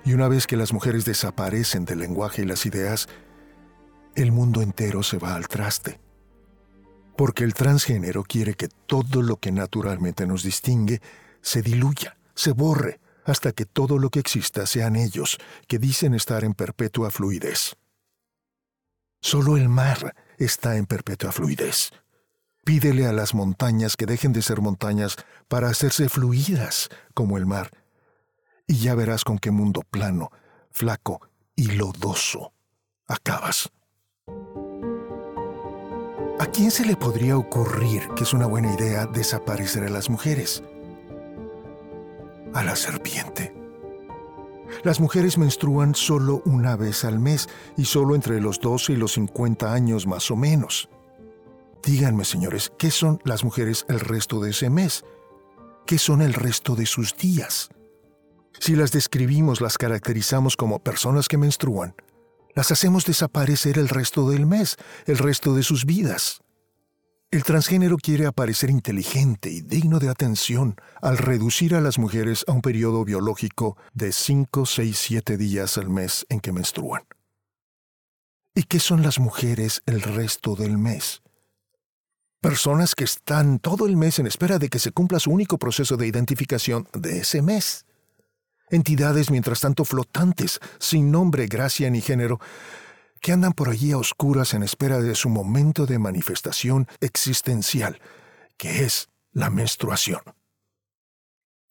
Y 0.04 0.14
una 0.14 0.28
vez 0.28 0.46
que 0.46 0.56
las 0.56 0.72
mujeres 0.72 1.04
desaparecen 1.04 1.84
del 1.84 1.98
lenguaje 1.98 2.42
y 2.42 2.46
las 2.46 2.64
ideas, 2.64 3.08
el 4.14 4.32
mundo 4.32 4.62
entero 4.62 5.02
se 5.02 5.18
va 5.18 5.34
al 5.34 5.48
traste. 5.48 6.00
Porque 7.16 7.44
el 7.44 7.52
transgénero 7.52 8.22
quiere 8.22 8.54
que 8.54 8.68
todo 8.68 9.20
lo 9.20 9.36
que 9.36 9.52
naturalmente 9.52 10.26
nos 10.26 10.42
distingue 10.42 11.02
se 11.42 11.62
diluya, 11.62 12.16
se 12.34 12.52
borre, 12.52 13.00
hasta 13.24 13.52
que 13.52 13.66
todo 13.66 13.98
lo 13.98 14.10
que 14.10 14.20
exista 14.20 14.66
sean 14.66 14.96
ellos, 14.96 15.38
que 15.66 15.78
dicen 15.78 16.14
estar 16.14 16.44
en 16.44 16.54
perpetua 16.54 17.10
fluidez. 17.10 17.76
Solo 19.20 19.56
el 19.56 19.68
mar 19.68 20.14
está 20.38 20.76
en 20.76 20.86
perpetua 20.86 21.32
fluidez. 21.32 21.90
Pídele 22.64 23.06
a 23.06 23.12
las 23.12 23.34
montañas 23.34 23.96
que 23.96 24.06
dejen 24.06 24.32
de 24.32 24.42
ser 24.42 24.60
montañas 24.60 25.16
para 25.48 25.68
hacerse 25.68 26.08
fluidas 26.08 26.88
como 27.12 27.36
el 27.36 27.46
mar. 27.46 27.70
Y 28.66 28.76
ya 28.78 28.94
verás 28.94 29.24
con 29.24 29.38
qué 29.38 29.50
mundo 29.50 29.82
plano, 29.82 30.30
flaco 30.70 31.20
y 31.54 31.72
lodoso 31.72 32.52
acabas. 33.06 33.70
¿A 36.40 36.46
quién 36.46 36.70
se 36.70 36.84
le 36.84 36.96
podría 36.96 37.36
ocurrir 37.36 38.08
que 38.16 38.24
es 38.24 38.32
una 38.32 38.46
buena 38.46 38.74
idea 38.74 39.06
desaparecer 39.06 39.84
a 39.84 39.90
las 39.90 40.10
mujeres? 40.10 40.62
A 42.54 42.64
la 42.64 42.76
serpiente. 42.76 43.63
Las 44.82 45.00
mujeres 45.00 45.38
menstruan 45.38 45.94
solo 45.94 46.42
una 46.44 46.76
vez 46.76 47.04
al 47.04 47.18
mes 47.18 47.48
y 47.76 47.84
solo 47.84 48.14
entre 48.14 48.40
los 48.40 48.60
12 48.60 48.94
y 48.94 48.96
los 48.96 49.12
50 49.12 49.72
años 49.72 50.06
más 50.06 50.30
o 50.30 50.36
menos. 50.36 50.88
Díganme, 51.82 52.24
señores, 52.24 52.72
¿qué 52.78 52.90
son 52.90 53.20
las 53.24 53.44
mujeres 53.44 53.84
el 53.88 54.00
resto 54.00 54.40
de 54.40 54.50
ese 54.50 54.70
mes? 54.70 55.04
¿Qué 55.86 55.98
son 55.98 56.22
el 56.22 56.32
resto 56.32 56.76
de 56.76 56.86
sus 56.86 57.16
días? 57.16 57.68
Si 58.58 58.74
las 58.74 58.92
describimos, 58.92 59.60
las 59.60 59.76
caracterizamos 59.76 60.56
como 60.56 60.78
personas 60.78 61.28
que 61.28 61.36
menstruan, 61.36 61.94
las 62.54 62.70
hacemos 62.70 63.04
desaparecer 63.04 63.78
el 63.78 63.88
resto 63.88 64.30
del 64.30 64.46
mes, 64.46 64.76
el 65.06 65.18
resto 65.18 65.54
de 65.54 65.62
sus 65.62 65.84
vidas. 65.84 66.43
El 67.30 67.42
transgénero 67.42 67.96
quiere 67.96 68.26
aparecer 68.26 68.70
inteligente 68.70 69.50
y 69.50 69.60
digno 69.60 69.98
de 69.98 70.08
atención 70.08 70.76
al 71.02 71.18
reducir 71.18 71.74
a 71.74 71.80
las 71.80 71.98
mujeres 71.98 72.44
a 72.46 72.52
un 72.52 72.62
periodo 72.62 73.04
biológico 73.04 73.76
de 73.92 74.12
5, 74.12 74.66
6, 74.66 74.96
7 74.96 75.36
días 75.36 75.76
al 75.76 75.90
mes 75.90 76.26
en 76.28 76.40
que 76.40 76.52
menstruan. 76.52 77.02
¿Y 78.54 78.62
qué 78.64 78.78
son 78.78 79.02
las 79.02 79.18
mujeres 79.18 79.82
el 79.86 80.00
resto 80.00 80.54
del 80.54 80.78
mes? 80.78 81.22
Personas 82.40 82.94
que 82.94 83.04
están 83.04 83.58
todo 83.58 83.86
el 83.86 83.96
mes 83.96 84.20
en 84.20 84.28
espera 84.28 84.58
de 84.58 84.68
que 84.68 84.78
se 84.78 84.92
cumpla 84.92 85.18
su 85.18 85.32
único 85.32 85.58
proceso 85.58 85.96
de 85.96 86.06
identificación 86.06 86.86
de 86.92 87.18
ese 87.18 87.42
mes. 87.42 87.84
Entidades, 88.70 89.30
mientras 89.30 89.60
tanto, 89.60 89.84
flotantes, 89.84 90.60
sin 90.78 91.10
nombre, 91.10 91.46
gracia 91.46 91.90
ni 91.90 92.00
género, 92.00 92.38
que 93.24 93.32
andan 93.32 93.54
por 93.54 93.70
allí 93.70 93.90
a 93.90 93.96
oscuras 93.96 94.52
en 94.52 94.62
espera 94.62 95.00
de 95.00 95.14
su 95.14 95.30
momento 95.30 95.86
de 95.86 95.98
manifestación 95.98 96.86
existencial, 97.00 97.98
que 98.58 98.84
es 98.84 99.08
la 99.32 99.48
menstruación. 99.48 100.20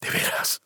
De 0.02 0.10
veras. 0.10 0.64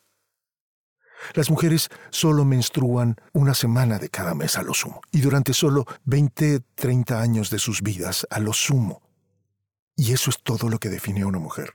Las 1.34 1.50
mujeres 1.50 1.90
solo 2.08 2.46
menstruan 2.46 3.16
una 3.34 3.52
semana 3.52 3.98
de 3.98 4.08
cada 4.08 4.32
mes 4.32 4.56
a 4.56 4.62
lo 4.62 4.72
sumo, 4.72 5.02
y 5.12 5.20
durante 5.20 5.52
solo 5.52 5.84
20, 6.04 6.60
30 6.74 7.20
años 7.20 7.50
de 7.50 7.58
sus 7.58 7.82
vidas 7.82 8.26
a 8.30 8.40
lo 8.40 8.54
sumo. 8.54 9.02
Y 9.94 10.14
eso 10.14 10.30
es 10.30 10.42
todo 10.42 10.70
lo 10.70 10.78
que 10.78 10.88
define 10.88 11.20
a 11.20 11.26
una 11.26 11.38
mujer. 11.38 11.74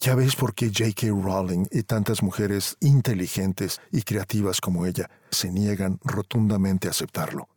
Ya 0.00 0.14
ves 0.14 0.36
por 0.36 0.54
qué 0.54 0.66
J.K. 0.66 1.08
Rowling 1.08 1.66
y 1.72 1.82
tantas 1.82 2.22
mujeres 2.22 2.76
inteligentes 2.80 3.80
y 3.90 4.02
creativas 4.02 4.60
como 4.60 4.86
ella 4.86 5.10
se 5.30 5.50
niegan 5.50 5.98
rotundamente 6.04 6.86
a 6.86 6.92
aceptarlo. 6.92 7.48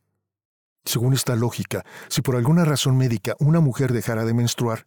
Según 0.83 1.13
esta 1.13 1.35
lógica, 1.35 1.85
si 2.09 2.21
por 2.21 2.35
alguna 2.35 2.65
razón 2.65 2.97
médica 2.97 3.35
una 3.39 3.59
mujer 3.59 3.93
dejara 3.93 4.25
de 4.25 4.33
menstruar, 4.33 4.85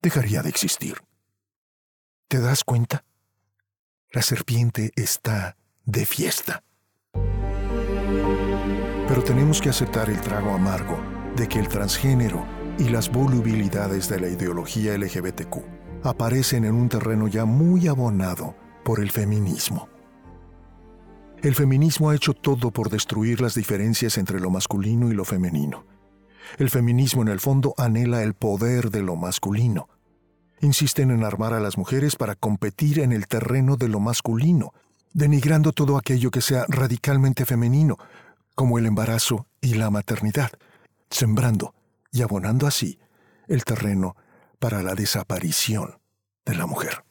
dejaría 0.00 0.42
de 0.42 0.48
existir. 0.48 0.96
¿Te 2.28 2.40
das 2.40 2.64
cuenta? 2.64 3.04
La 4.10 4.22
serpiente 4.22 4.92
está 4.96 5.58
de 5.84 6.06
fiesta. 6.06 6.62
Pero 9.06 9.22
tenemos 9.22 9.60
que 9.60 9.68
aceptar 9.68 10.08
el 10.08 10.20
trago 10.22 10.54
amargo 10.54 10.98
de 11.36 11.46
que 11.46 11.58
el 11.58 11.68
transgénero 11.68 12.46
y 12.78 12.88
las 12.88 13.10
volubilidades 13.10 14.08
de 14.08 14.20
la 14.20 14.28
ideología 14.28 14.96
LGBTQ 14.96 15.77
aparecen 16.02 16.64
en 16.64 16.74
un 16.74 16.88
terreno 16.88 17.28
ya 17.28 17.44
muy 17.44 17.88
abonado 17.88 18.54
por 18.84 19.00
el 19.00 19.10
feminismo. 19.10 19.88
El 21.42 21.54
feminismo 21.54 22.10
ha 22.10 22.16
hecho 22.16 22.34
todo 22.34 22.70
por 22.70 22.90
destruir 22.90 23.40
las 23.40 23.54
diferencias 23.54 24.18
entre 24.18 24.40
lo 24.40 24.50
masculino 24.50 25.10
y 25.10 25.14
lo 25.14 25.24
femenino. 25.24 25.84
El 26.58 26.70
feminismo 26.70 27.22
en 27.22 27.28
el 27.28 27.40
fondo 27.40 27.74
anhela 27.76 28.22
el 28.22 28.34
poder 28.34 28.90
de 28.90 29.02
lo 29.02 29.16
masculino, 29.16 29.88
Insisten 30.60 31.12
en 31.12 31.22
armar 31.22 31.54
a 31.54 31.60
las 31.60 31.78
mujeres 31.78 32.16
para 32.16 32.34
competir 32.34 32.98
en 32.98 33.12
el 33.12 33.28
terreno 33.28 33.76
de 33.76 33.88
lo 33.88 34.00
masculino, 34.00 34.72
denigrando 35.12 35.72
todo 35.72 35.96
aquello 35.96 36.30
que 36.30 36.40
sea 36.40 36.64
radicalmente 36.68 37.44
femenino, 37.44 37.96
como 38.56 38.78
el 38.78 38.86
embarazo 38.86 39.46
y 39.60 39.74
la 39.74 39.90
maternidad, 39.90 40.50
sembrando 41.10 41.74
y 42.10 42.22
abonando 42.22 42.66
así 42.66 42.98
el 43.46 43.64
terreno 43.64 44.16
para 44.58 44.82
la 44.82 44.94
desaparición 44.94 46.00
de 46.44 46.54
la 46.54 46.66
mujer. 46.66 47.04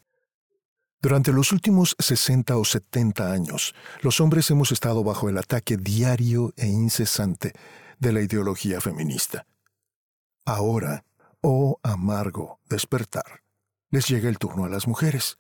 Durante 1.00 1.32
los 1.32 1.52
últimos 1.52 1.96
60 2.00 2.58
o 2.58 2.66
70 2.66 3.32
años, 3.32 3.76
los 4.02 4.20
hombres 4.20 4.50
hemos 4.50 4.72
estado 4.72 5.04
bajo 5.04 5.30
el 5.30 5.38
ataque 5.38 5.78
diario 5.78 6.54
e 6.58 6.68
incesante 6.68 7.54
de 8.00 8.14
la 8.14 8.22
ideología 8.22 8.82
feminista. 8.82 9.46
Ahora, 10.44 11.06
oh 11.42 11.80
amargo 11.84 12.60
despertar, 12.68 13.44
les 13.92 14.08
llega 14.08 14.28
el 14.28 14.40
turno 14.40 14.66
a 14.66 14.70
las 14.70 14.88
mujeres. 14.88 15.38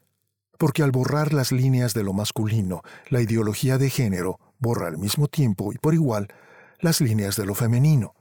Porque 0.60 0.84
al 0.84 0.92
borrar 0.92 1.34
las 1.34 1.52
líneas 1.52 1.94
de 1.94 2.04
lo 2.04 2.14
masculino, 2.14 2.82
la 3.10 3.22
ideología 3.22 3.78
de 3.78 3.90
género 3.90 4.40
borra 4.60 4.88
al 4.88 4.98
mismo 4.98 5.28
tiempo 5.28 5.72
y 5.72 5.78
por 5.78 5.94
igual 5.94 6.28
las 6.80 7.02
líneas 7.02 7.36
de 7.36 7.46
lo 7.46 7.56
femenino. 7.56 8.16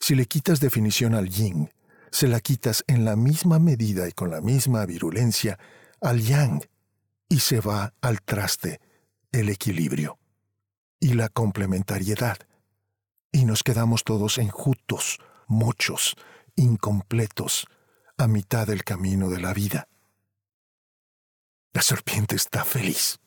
Si 0.00 0.14
le 0.14 0.26
quitas 0.26 0.60
definición 0.60 1.14
al 1.14 1.28
yin, 1.28 1.70
se 2.14 2.28
la 2.28 2.38
quitas 2.38 2.84
en 2.86 3.04
la 3.04 3.16
misma 3.16 3.58
medida 3.58 4.08
y 4.08 4.12
con 4.12 4.30
la 4.30 4.40
misma 4.40 4.86
virulencia 4.86 5.58
al 6.00 6.20
yang, 6.20 6.62
y 7.28 7.40
se 7.40 7.58
va 7.58 7.92
al 8.00 8.22
traste 8.22 8.80
el 9.32 9.48
equilibrio 9.48 10.20
y 11.00 11.14
la 11.14 11.28
complementariedad. 11.28 12.38
Y 13.32 13.44
nos 13.44 13.64
quedamos 13.64 14.04
todos 14.04 14.38
enjutos, 14.38 15.18
muchos, 15.48 16.14
incompletos, 16.54 17.66
a 18.16 18.28
mitad 18.28 18.68
del 18.68 18.84
camino 18.84 19.28
de 19.28 19.40
la 19.40 19.52
vida. 19.52 19.88
La 21.72 21.82
serpiente 21.82 22.36
está 22.36 22.64
feliz. 22.64 23.18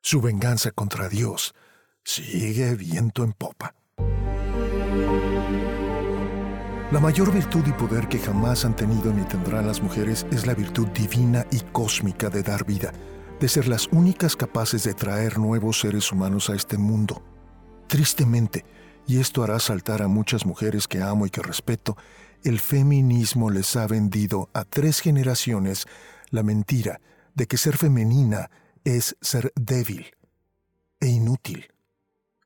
Su 0.00 0.20
venganza 0.20 0.72
contra 0.72 1.08
Dios 1.08 1.54
sigue 2.02 2.74
viento 2.74 3.22
en 3.22 3.32
popa. 3.32 3.76
La 6.92 7.00
mayor 7.00 7.32
virtud 7.32 7.66
y 7.66 7.72
poder 7.72 8.06
que 8.06 8.18
jamás 8.18 8.66
han 8.66 8.76
tenido 8.76 9.14
ni 9.14 9.22
tendrán 9.22 9.66
las 9.66 9.80
mujeres 9.80 10.26
es 10.30 10.46
la 10.46 10.54
virtud 10.54 10.88
divina 10.88 11.46
y 11.50 11.60
cósmica 11.60 12.28
de 12.28 12.42
dar 12.42 12.66
vida, 12.66 12.92
de 13.40 13.48
ser 13.48 13.66
las 13.66 13.88
únicas 13.92 14.36
capaces 14.36 14.84
de 14.84 14.92
traer 14.92 15.38
nuevos 15.38 15.80
seres 15.80 16.12
humanos 16.12 16.50
a 16.50 16.54
este 16.54 16.76
mundo. 16.76 17.22
Tristemente, 17.88 18.66
y 19.06 19.20
esto 19.20 19.42
hará 19.42 19.58
saltar 19.58 20.02
a 20.02 20.06
muchas 20.06 20.44
mujeres 20.44 20.86
que 20.86 21.00
amo 21.00 21.24
y 21.24 21.30
que 21.30 21.40
respeto, 21.40 21.96
el 22.44 22.60
feminismo 22.60 23.48
les 23.48 23.74
ha 23.76 23.86
vendido 23.86 24.50
a 24.52 24.66
tres 24.66 25.00
generaciones 25.00 25.86
la 26.28 26.42
mentira 26.42 27.00
de 27.34 27.46
que 27.46 27.56
ser 27.56 27.78
femenina 27.78 28.50
es 28.84 29.16
ser 29.22 29.50
débil 29.56 30.08
e 31.00 31.06
inútil. 31.06 31.72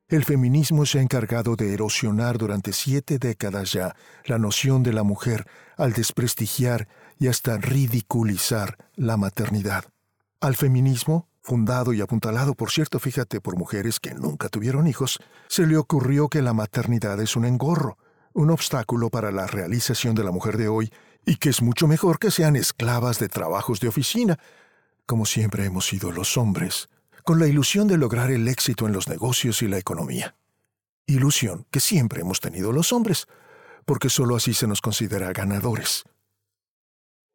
El 0.08 0.24
feminismo 0.24 0.86
se 0.86 1.00
ha 1.00 1.02
encargado 1.02 1.56
de 1.56 1.74
erosionar 1.74 2.38
durante 2.38 2.72
siete 2.72 3.18
décadas 3.18 3.72
ya 3.72 3.96
la 4.24 4.38
noción 4.38 4.84
de 4.84 4.92
la 4.92 5.02
mujer 5.02 5.48
al 5.76 5.94
desprestigiar 5.94 6.86
y 7.18 7.26
hasta 7.26 7.58
ridiculizar 7.58 8.76
la 8.94 9.16
maternidad. 9.16 9.86
Al 10.40 10.54
feminismo, 10.54 11.28
fundado 11.42 11.92
y 11.92 12.02
apuntalado, 12.02 12.54
por 12.54 12.70
cierto, 12.70 13.00
fíjate, 13.00 13.40
por 13.40 13.56
mujeres 13.56 13.98
que 13.98 14.14
nunca 14.14 14.48
tuvieron 14.48 14.86
hijos, 14.86 15.18
se 15.48 15.66
le 15.66 15.76
ocurrió 15.76 16.28
que 16.28 16.40
la 16.40 16.52
maternidad 16.52 17.20
es 17.20 17.34
un 17.34 17.44
engorro, 17.44 17.98
un 18.32 18.50
obstáculo 18.50 19.10
para 19.10 19.32
la 19.32 19.48
realización 19.48 20.14
de 20.14 20.22
la 20.22 20.30
mujer 20.30 20.56
de 20.56 20.68
hoy 20.68 20.92
y 21.24 21.34
que 21.34 21.48
es 21.48 21.62
mucho 21.62 21.88
mejor 21.88 22.20
que 22.20 22.30
sean 22.30 22.54
esclavas 22.54 23.18
de 23.18 23.28
trabajos 23.28 23.80
de 23.80 23.88
oficina, 23.88 24.38
como 25.04 25.26
siempre 25.26 25.64
hemos 25.64 25.88
sido 25.88 26.12
los 26.12 26.36
hombres, 26.36 26.88
con 27.26 27.40
la 27.40 27.48
ilusión 27.48 27.88
de 27.88 27.96
lograr 27.96 28.30
el 28.30 28.46
éxito 28.46 28.86
en 28.86 28.92
los 28.92 29.08
negocios 29.08 29.60
y 29.60 29.66
la 29.66 29.78
economía. 29.78 30.36
Ilusión 31.06 31.66
que 31.72 31.80
siempre 31.80 32.20
hemos 32.20 32.38
tenido 32.38 32.70
los 32.70 32.92
hombres, 32.92 33.26
porque 33.84 34.10
sólo 34.10 34.36
así 34.36 34.54
se 34.54 34.68
nos 34.68 34.80
considera 34.80 35.32
ganadores. 35.32 36.04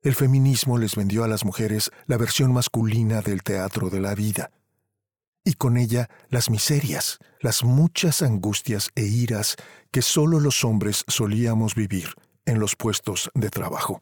El 0.02 0.16
feminismo 0.16 0.78
les 0.78 0.96
vendió 0.96 1.26
a 1.26 1.28
las 1.28 1.44
mujeres 1.44 1.92
la 2.06 2.16
versión 2.16 2.54
masculina 2.54 3.22
del 3.22 3.44
teatro 3.44 3.90
de 3.90 4.00
la 4.00 4.16
vida, 4.16 4.52
y 5.44 5.56
con 5.56 5.76
ella 5.76 6.10
las 6.30 6.50
miserias, 6.50 7.20
las 7.42 7.66
muchas 7.66 8.22
angustias 8.22 8.92
e 8.96 9.04
iras 9.04 9.58
que 9.92 10.02
solo 10.02 10.40
los 10.40 10.64
hombres 10.64 11.04
solíamos 11.10 11.76
vivir 11.76 12.14
en 12.46 12.62
los 12.62 12.78
puestos 12.78 13.30
de 13.34 13.50
trabajo. 13.50 14.02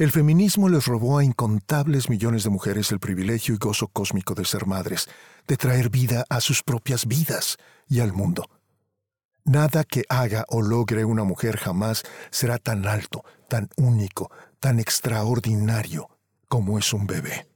El 0.00 0.10
feminismo 0.12 0.70
les 0.70 0.86
robó 0.86 1.18
a 1.18 1.24
incontables 1.24 2.08
millones 2.08 2.42
de 2.42 2.48
mujeres 2.48 2.90
el 2.90 3.00
privilegio 3.00 3.54
y 3.54 3.58
gozo 3.58 3.86
cósmico 3.88 4.34
de 4.34 4.46
ser 4.46 4.64
madres, 4.64 5.10
de 5.46 5.58
traer 5.58 5.90
vida 5.90 6.24
a 6.30 6.40
sus 6.40 6.62
propias 6.62 7.04
vidas 7.04 7.58
y 7.86 8.00
al 8.00 8.14
mundo. 8.14 8.46
Nada 9.44 9.84
que 9.84 10.04
haga 10.08 10.46
o 10.48 10.62
logre 10.62 11.04
una 11.04 11.24
mujer 11.24 11.58
jamás 11.58 12.02
será 12.30 12.56
tan 12.56 12.86
alto, 12.86 13.26
tan 13.46 13.68
único, 13.76 14.30
tan 14.58 14.80
extraordinario 14.80 16.08
como 16.48 16.78
es 16.78 16.94
un 16.94 17.06
bebé. 17.06 17.46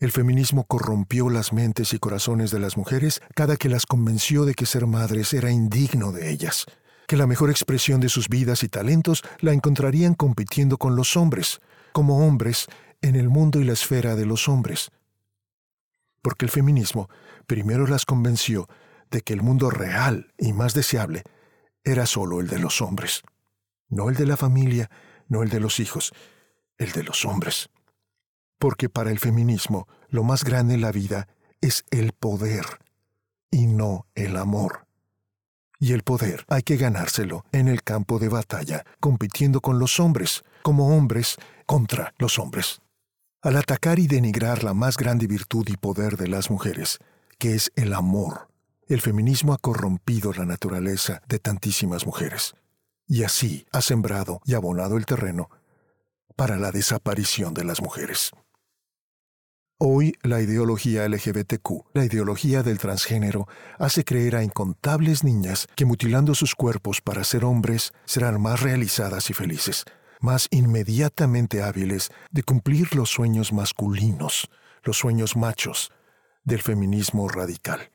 El 0.00 0.10
feminismo 0.10 0.64
corrompió 0.64 1.30
las 1.30 1.52
mentes 1.52 1.92
y 1.92 2.00
corazones 2.00 2.50
de 2.50 2.58
las 2.58 2.76
mujeres 2.76 3.20
cada 3.36 3.56
que 3.56 3.68
las 3.68 3.86
convenció 3.86 4.46
de 4.46 4.54
que 4.54 4.66
ser 4.66 4.88
madres 4.88 5.32
era 5.32 5.52
indigno 5.52 6.10
de 6.10 6.28
ellas, 6.28 6.66
que 7.06 7.16
la 7.16 7.26
mejor 7.26 7.50
expresión 7.50 8.00
de 8.00 8.08
sus 8.08 8.28
vidas 8.28 8.62
y 8.62 8.68
talentos 8.68 9.22
la 9.40 9.52
encontrarían 9.52 10.14
compitiendo 10.14 10.78
con 10.78 10.96
los 10.96 11.16
hombres, 11.16 11.60
como 11.92 12.26
hombres 12.26 12.66
en 13.02 13.16
el 13.16 13.28
mundo 13.28 13.60
y 13.60 13.64
la 13.64 13.72
esfera 13.72 14.16
de 14.16 14.26
los 14.26 14.48
hombres. 14.48 14.90
Porque 16.22 16.44
el 16.44 16.50
feminismo 16.50 17.08
primero 17.46 17.86
las 17.86 18.04
convenció 18.04 18.68
de 19.10 19.22
que 19.22 19.32
el 19.32 19.42
mundo 19.42 19.70
real 19.70 20.32
y 20.38 20.52
más 20.52 20.74
deseable 20.74 21.22
era 21.84 22.06
solo 22.06 22.40
el 22.40 22.48
de 22.48 22.58
los 22.58 22.80
hombres, 22.80 23.22
no 23.88 24.08
el 24.08 24.16
de 24.16 24.26
la 24.26 24.36
familia, 24.36 24.90
no 25.28 25.42
el 25.42 25.48
de 25.48 25.60
los 25.60 25.78
hijos, 25.78 26.12
el 26.78 26.92
de 26.92 27.04
los 27.04 27.24
hombres 27.24 27.70
porque 28.58 28.88
para 28.88 29.10
el 29.10 29.18
feminismo 29.18 29.88
lo 30.08 30.24
más 30.24 30.44
grande 30.44 30.74
en 30.74 30.80
la 30.80 30.92
vida 30.92 31.28
es 31.60 31.84
el 31.90 32.12
poder 32.12 32.64
y 33.50 33.66
no 33.66 34.06
el 34.14 34.36
amor. 34.36 34.85
Y 35.78 35.92
el 35.92 36.02
poder 36.02 36.44
hay 36.48 36.62
que 36.62 36.76
ganárselo 36.76 37.44
en 37.52 37.68
el 37.68 37.82
campo 37.82 38.18
de 38.18 38.28
batalla, 38.28 38.84
compitiendo 39.00 39.60
con 39.60 39.78
los 39.78 40.00
hombres, 40.00 40.42
como 40.62 40.96
hombres 40.96 41.36
contra 41.66 42.14
los 42.18 42.38
hombres. 42.38 42.80
Al 43.42 43.56
atacar 43.56 43.98
y 43.98 44.06
denigrar 44.06 44.64
la 44.64 44.74
más 44.74 44.96
grande 44.96 45.26
virtud 45.26 45.68
y 45.68 45.76
poder 45.76 46.16
de 46.16 46.28
las 46.28 46.50
mujeres, 46.50 46.98
que 47.38 47.54
es 47.54 47.70
el 47.76 47.92
amor, 47.92 48.48
el 48.88 49.00
feminismo 49.00 49.52
ha 49.52 49.58
corrompido 49.58 50.32
la 50.32 50.46
naturaleza 50.46 51.20
de 51.28 51.38
tantísimas 51.38 52.06
mujeres, 52.06 52.54
y 53.06 53.24
así 53.24 53.66
ha 53.72 53.82
sembrado 53.82 54.40
y 54.44 54.54
abonado 54.54 54.96
el 54.96 55.06
terreno 55.06 55.50
para 56.36 56.56
la 56.56 56.72
desaparición 56.72 57.52
de 57.54 57.64
las 57.64 57.82
mujeres. 57.82 58.32
Hoy 59.78 60.14
la 60.22 60.40
ideología 60.40 61.06
LGBTQ, 61.06 61.92
la 61.92 62.06
ideología 62.06 62.62
del 62.62 62.78
transgénero, 62.78 63.46
hace 63.78 64.04
creer 64.04 64.36
a 64.36 64.42
incontables 64.42 65.22
niñas 65.22 65.66
que 65.76 65.84
mutilando 65.84 66.34
sus 66.34 66.54
cuerpos 66.54 67.02
para 67.02 67.24
ser 67.24 67.44
hombres 67.44 67.92
serán 68.06 68.40
más 68.40 68.62
realizadas 68.62 69.28
y 69.28 69.34
felices, 69.34 69.84
más 70.18 70.48
inmediatamente 70.50 71.62
hábiles 71.62 72.08
de 72.30 72.42
cumplir 72.42 72.94
los 72.96 73.10
sueños 73.10 73.52
masculinos, 73.52 74.48
los 74.82 74.96
sueños 74.96 75.36
machos 75.36 75.92
del 76.42 76.62
feminismo 76.62 77.28
radical. 77.28 77.92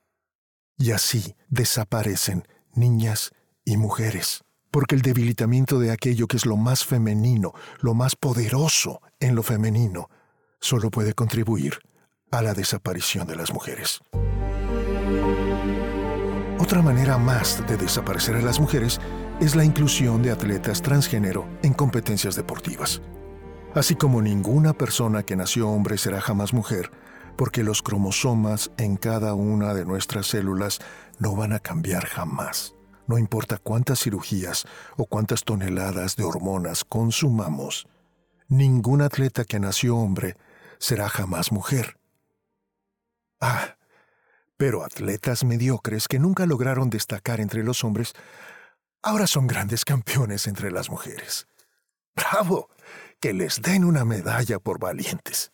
Y 0.77 0.91
así 0.91 1.35
desaparecen 1.49 2.47
niñas 2.75 3.31
y 3.65 3.77
mujeres, 3.77 4.43
porque 4.69 4.93
el 4.93 5.01
debilitamiento 5.01 5.79
de 5.79 5.89
aquello 5.89 6.27
que 6.27 6.37
es 6.37 6.45
lo 6.45 6.57
más 6.57 6.85
femenino, 6.85 7.53
lo 7.79 7.95
más 7.95 8.15
poderoso 8.15 9.01
en 9.19 9.33
lo 9.33 9.41
femenino, 9.41 10.09
solo 10.62 10.89
puede 10.91 11.13
contribuir 11.13 11.80
a 12.32 12.41
la 12.41 12.54
desaparición 12.54 13.28
de 13.28 13.36
las 13.36 13.52
mujeres. 13.52 14.00
Otra 16.60 16.82
manera 16.82 17.17
más 17.17 17.65
de 17.67 17.76
desaparecer 17.76 18.36
a 18.36 18.41
las 18.41 18.60
mujeres 18.60 19.02
es 19.41 19.56
la 19.56 19.65
inclusión 19.65 20.21
de 20.21 20.32
atletas 20.32 20.82
transgénero 20.82 21.47
en 21.63 21.74
competencias 21.74 22.36
deportivas. 22.36 23.02
Así 23.74 23.95
como 23.95 24.21
ninguna 24.21 24.74
persona 24.74 25.24
que 25.24 25.36
nació 25.36 25.69
hombre 25.69 25.97
será 25.97 26.21
jamás 26.21 26.54
mujer, 26.54 26.91
porque 27.36 27.63
los 27.63 27.82
cromosomas 27.82 28.71
en 28.78 28.97
cada 28.97 29.34
una 29.34 29.74
de 29.74 29.86
nuestras 29.86 30.28
células 30.28 30.80
no 31.17 31.36
van 31.36 31.54
a 31.54 31.60
cambiar 31.60 32.06
jamás. 32.06 32.76
No 33.08 33.17
importa 33.17 33.58
cuántas 33.58 34.00
cirugías 34.00 34.65
o 34.97 35.06
cuántas 35.06 35.43
toneladas 35.43 36.15
de 36.15 36.24
hormonas 36.24 36.84
consumamos, 36.84 37.88
ningún 38.47 39.02
atleta 39.02 39.43
que 39.43 39.60
nació 39.60 39.97
hombre 39.97 40.38
será 40.81 41.07
jamás 41.07 41.51
mujer. 41.51 41.97
Ah, 43.39 43.77
pero 44.57 44.83
atletas 44.83 45.43
mediocres 45.43 46.07
que 46.07 46.19
nunca 46.19 46.45
lograron 46.45 46.89
destacar 46.89 47.39
entre 47.39 47.63
los 47.63 47.83
hombres, 47.83 48.13
ahora 49.01 49.27
son 49.27 49.47
grandes 49.47 49.85
campeones 49.85 50.47
entre 50.47 50.71
las 50.71 50.89
mujeres. 50.89 51.47
¡Bravo! 52.15 52.69
Que 53.19 53.33
les 53.33 53.61
den 53.61 53.85
una 53.85 54.03
medalla 54.05 54.59
por 54.59 54.79
valientes. 54.79 55.51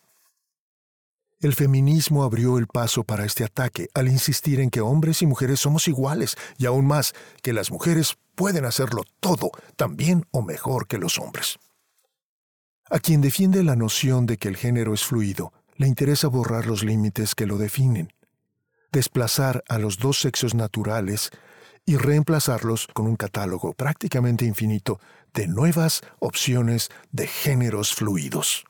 El 1.40 1.54
feminismo 1.54 2.24
abrió 2.24 2.58
el 2.58 2.68
paso 2.68 3.04
para 3.04 3.26
este 3.26 3.44
ataque 3.44 3.90
al 3.94 4.08
insistir 4.08 4.60
en 4.60 4.70
que 4.70 4.82
hombres 4.82 5.22
y 5.22 5.28
mujeres 5.28 5.60
somos 5.60 5.88
iguales 5.88 6.36
y 6.58 6.66
aún 6.66 6.88
más 6.88 7.14
que 7.44 7.54
las 7.54 7.70
mujeres 7.70 8.18
pueden 8.34 8.66
hacerlo 8.66 9.04
todo 9.20 9.52
tan 9.76 9.98
bien 9.98 10.26
o 10.32 10.42
mejor 10.42 10.88
que 10.88 10.98
los 10.98 11.20
hombres. 11.20 11.60
A 12.90 13.00
quien 13.00 13.20
defiende 13.20 13.64
la 13.64 13.76
noción 13.76 14.26
de 14.26 14.38
que 14.38 14.48
el 14.48 14.56
género 14.56 14.94
es 14.94 15.04
fluido, 15.04 15.52
le 15.76 15.88
interesa 15.88 16.30
borrar 16.30 16.66
los 16.66 16.84
límites 16.84 17.36
que 17.36 17.46
lo 17.46 17.58
definen, 17.58 18.14
desplazar 18.92 19.64
a 19.68 19.78
los 19.78 19.98
dos 19.98 20.20
sexos 20.20 20.56
naturales 20.56 21.32
y 21.86 21.98
reemplazarlos 21.98 22.88
con 22.88 23.08
un 23.08 23.18
catálogo 23.18 23.74
prácticamente 23.74 24.46
infinito 24.46 25.00
de 25.34 25.48
nuevas 25.48 26.02
opciones 26.20 26.90
de 27.12 27.28
géneros 27.28 27.94
fluidos. 27.94 28.66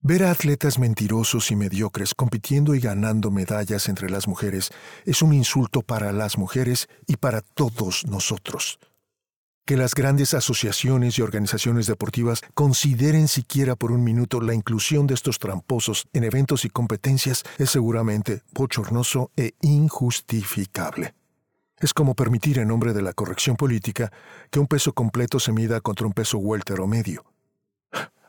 Ver 0.00 0.24
a 0.24 0.30
atletas 0.30 0.78
mentirosos 0.78 1.50
y 1.50 1.56
mediocres 1.56 2.14
compitiendo 2.14 2.74
y 2.74 2.80
ganando 2.80 3.30
medallas 3.30 3.88
entre 3.88 4.10
las 4.10 4.26
mujeres 4.26 4.70
es 5.04 5.22
un 5.22 5.32
insulto 5.32 5.82
para 5.82 6.12
las 6.12 6.38
mujeres 6.38 6.88
y 7.06 7.16
para 7.16 7.40
todos 7.40 8.04
nosotros. 8.06 8.80
Que 9.64 9.76
las 9.76 9.94
grandes 9.94 10.34
asociaciones 10.34 11.18
y 11.18 11.22
organizaciones 11.22 11.86
deportivas 11.86 12.42
consideren 12.54 13.28
siquiera 13.28 13.76
por 13.76 13.92
un 13.92 14.02
minuto 14.02 14.40
la 14.40 14.54
inclusión 14.54 15.06
de 15.06 15.14
estos 15.14 15.38
tramposos 15.38 16.08
en 16.12 16.24
eventos 16.24 16.64
y 16.64 16.68
competencias 16.68 17.44
es 17.58 17.70
seguramente 17.70 18.42
bochornoso 18.52 19.30
e 19.36 19.52
injustificable. 19.60 21.14
Es 21.78 21.94
como 21.94 22.14
permitir 22.14 22.58
en 22.58 22.68
nombre 22.68 22.92
de 22.92 23.02
la 23.02 23.12
corrección 23.12 23.56
política 23.56 24.12
que 24.50 24.58
un 24.58 24.66
peso 24.66 24.94
completo 24.94 25.38
se 25.38 25.52
mida 25.52 25.80
contra 25.80 26.08
un 26.08 26.12
peso 26.12 26.38
welter 26.38 26.80
o 26.80 26.88
medio. 26.88 27.24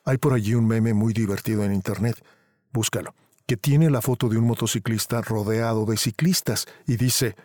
Hay 0.05 0.17
por 0.17 0.33
allí 0.33 0.53
un 0.53 0.67
meme 0.67 0.93
muy 0.93 1.13
divertido 1.13 1.63
en 1.63 1.73
Internet, 1.73 2.23
búscalo, 2.71 3.15
que 3.47 3.57
tiene 3.57 3.89
la 3.89 4.01
foto 4.01 4.29
de 4.29 4.37
un 4.37 4.45
motociclista 4.45 5.21
rodeado 5.21 5.85
de 5.85 5.97
ciclistas 5.97 6.67
y 6.85 6.97
dice, 6.97 7.35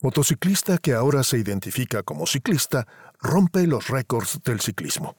motociclista 0.00 0.78
que 0.78 0.94
ahora 0.94 1.22
se 1.22 1.38
identifica 1.38 2.02
como 2.02 2.26
ciclista 2.26 2.86
rompe 3.20 3.66
los 3.66 3.88
récords 3.88 4.40
del 4.44 4.60
ciclismo. 4.60 5.16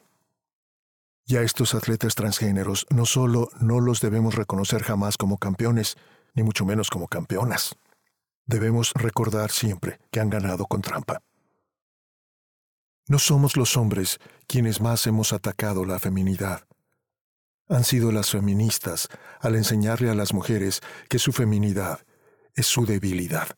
Y 1.25 1.35
a 1.35 1.41
estos 1.41 1.75
atletas 1.75 2.15
transgéneros 2.15 2.85
no 2.89 3.05
solo 3.05 3.49
no 3.59 3.79
los 3.79 3.99
debemos 3.99 4.35
reconocer 4.35 4.83
jamás 4.83 5.17
como 5.17 5.37
campeones, 5.37 5.97
ni 6.33 6.43
mucho 6.43 6.65
menos 6.65 6.89
como 6.89 7.07
campeonas. 7.07 7.75
Debemos 8.45 8.93
recordar 8.93 9.51
siempre 9.51 9.99
que 10.09 10.21
han 10.21 10.29
ganado 10.29 10.65
con 10.67 10.81
trampa. 10.81 11.21
No 13.09 13.19
somos 13.19 13.57
los 13.57 13.75
hombres 13.75 14.19
quienes 14.47 14.79
más 14.79 15.05
hemos 15.07 15.33
atacado 15.33 15.85
la 15.85 15.99
feminidad. 15.99 16.65
Han 17.67 17.83
sido 17.83 18.11
las 18.13 18.31
feministas 18.31 19.09
al 19.41 19.55
enseñarle 19.55 20.09
a 20.09 20.15
las 20.15 20.33
mujeres 20.33 20.81
que 21.09 21.19
su 21.19 21.33
feminidad 21.33 22.05
es 22.55 22.67
su 22.67 22.85
debilidad. 22.85 23.49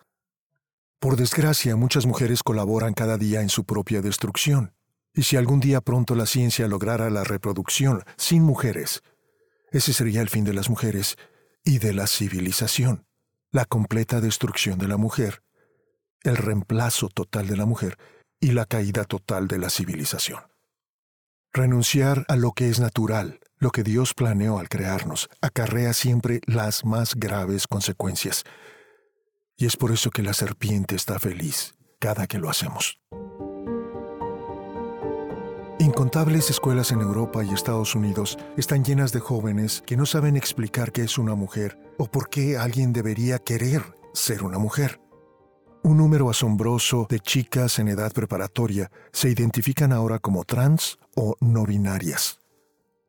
Por 0.99 1.15
desgracia, 1.15 1.77
muchas 1.77 2.05
mujeres 2.05 2.43
colaboran 2.43 2.93
cada 2.93 3.17
día 3.17 3.41
en 3.41 3.49
su 3.49 3.63
propia 3.63 4.01
destrucción. 4.01 4.73
Y 5.13 5.23
si 5.23 5.37
algún 5.37 5.61
día 5.61 5.79
pronto 5.79 6.13
la 6.13 6.25
ciencia 6.25 6.67
lograra 6.67 7.09
la 7.09 7.23
reproducción 7.23 8.03
sin 8.17 8.43
mujeres, 8.43 9.01
ese 9.71 9.93
sería 9.93 10.21
el 10.21 10.29
fin 10.29 10.43
de 10.43 10.53
las 10.53 10.69
mujeres 10.69 11.15
y 11.63 11.79
de 11.79 11.93
la 11.93 12.05
civilización, 12.05 13.05
la 13.51 13.65
completa 13.65 14.19
destrucción 14.19 14.77
de 14.77 14.87
la 14.87 14.97
mujer, 14.97 15.41
el 16.23 16.35
reemplazo 16.35 17.07
total 17.07 17.47
de 17.47 17.55
la 17.55 17.65
mujer 17.65 17.97
y 18.41 18.51
la 18.51 18.65
caída 18.65 19.05
total 19.05 19.47
de 19.47 19.57
la 19.57 19.69
civilización. 19.69 20.41
Renunciar 21.53 22.25
a 22.27 22.35
lo 22.35 22.51
que 22.51 22.69
es 22.69 22.79
natural, 22.79 23.39
lo 23.57 23.71
que 23.71 23.83
Dios 23.83 24.13
planeó 24.13 24.59
al 24.59 24.69
crearnos, 24.69 25.29
acarrea 25.41 25.93
siempre 25.93 26.41
las 26.45 26.85
más 26.85 27.15
graves 27.15 27.67
consecuencias. 27.67 28.43
Y 29.59 29.65
es 29.65 29.75
por 29.75 29.91
eso 29.91 30.09
que 30.09 30.23
la 30.23 30.33
serpiente 30.33 30.95
está 30.95 31.19
feliz 31.19 31.75
cada 31.99 32.27
que 32.27 32.39
lo 32.39 32.49
hacemos. 32.49 32.97
Incontables 35.79 36.49
escuelas 36.49 36.93
en 36.93 37.01
Europa 37.01 37.43
y 37.43 37.53
Estados 37.53 37.93
Unidos 37.93 38.37
están 38.55 38.85
llenas 38.85 39.11
de 39.11 39.19
jóvenes 39.19 39.83
que 39.85 39.97
no 39.97 40.05
saben 40.05 40.37
explicar 40.37 40.93
qué 40.93 41.03
es 41.03 41.17
una 41.17 41.35
mujer 41.35 41.77
o 41.97 42.09
por 42.09 42.29
qué 42.29 42.57
alguien 42.57 42.93
debería 42.93 43.37
querer 43.39 43.83
ser 44.13 44.43
una 44.43 44.59
mujer. 44.59 45.01
Un 45.83 45.97
número 45.97 46.29
asombroso 46.29 47.05
de 47.09 47.19
chicas 47.19 47.79
en 47.79 47.89
edad 47.89 48.13
preparatoria 48.13 48.89
se 49.11 49.29
identifican 49.29 49.91
ahora 49.91 50.19
como 50.19 50.45
trans 50.45 50.99
o 51.17 51.35
no 51.41 51.65
binarias. 51.65 52.39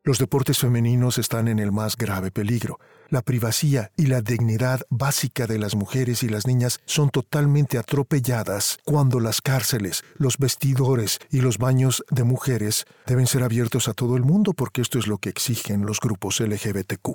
Los 0.03 0.17
deportes 0.17 0.57
femeninos 0.57 1.17
están 1.17 1.47
en 1.47 1.59
el 1.59 1.71
más 1.71 1.95
grave 1.95 2.31
peligro. 2.31 2.79
La 3.11 3.21
privacidad 3.21 3.91
y 3.97 4.05
la 4.05 4.21
dignidad 4.21 4.83
básica 4.89 5.45
de 5.45 5.59
las 5.59 5.75
mujeres 5.75 6.23
y 6.23 6.29
las 6.29 6.47
niñas 6.47 6.79
son 6.85 7.09
totalmente 7.09 7.77
atropelladas 7.77 8.77
cuando 8.85 9.19
las 9.19 9.41
cárceles, 9.41 10.05
los 10.15 10.37
vestidores 10.37 11.19
y 11.29 11.41
los 11.41 11.57
baños 11.57 12.05
de 12.09 12.23
mujeres 12.23 12.85
deben 13.05 13.27
ser 13.27 13.43
abiertos 13.43 13.89
a 13.89 13.93
todo 13.93 14.15
el 14.15 14.23
mundo 14.23 14.53
porque 14.53 14.81
esto 14.81 14.97
es 14.97 15.07
lo 15.07 15.17
que 15.17 15.27
exigen 15.27 15.85
los 15.85 15.99
grupos 15.99 16.39
LGBTQ. 16.39 17.09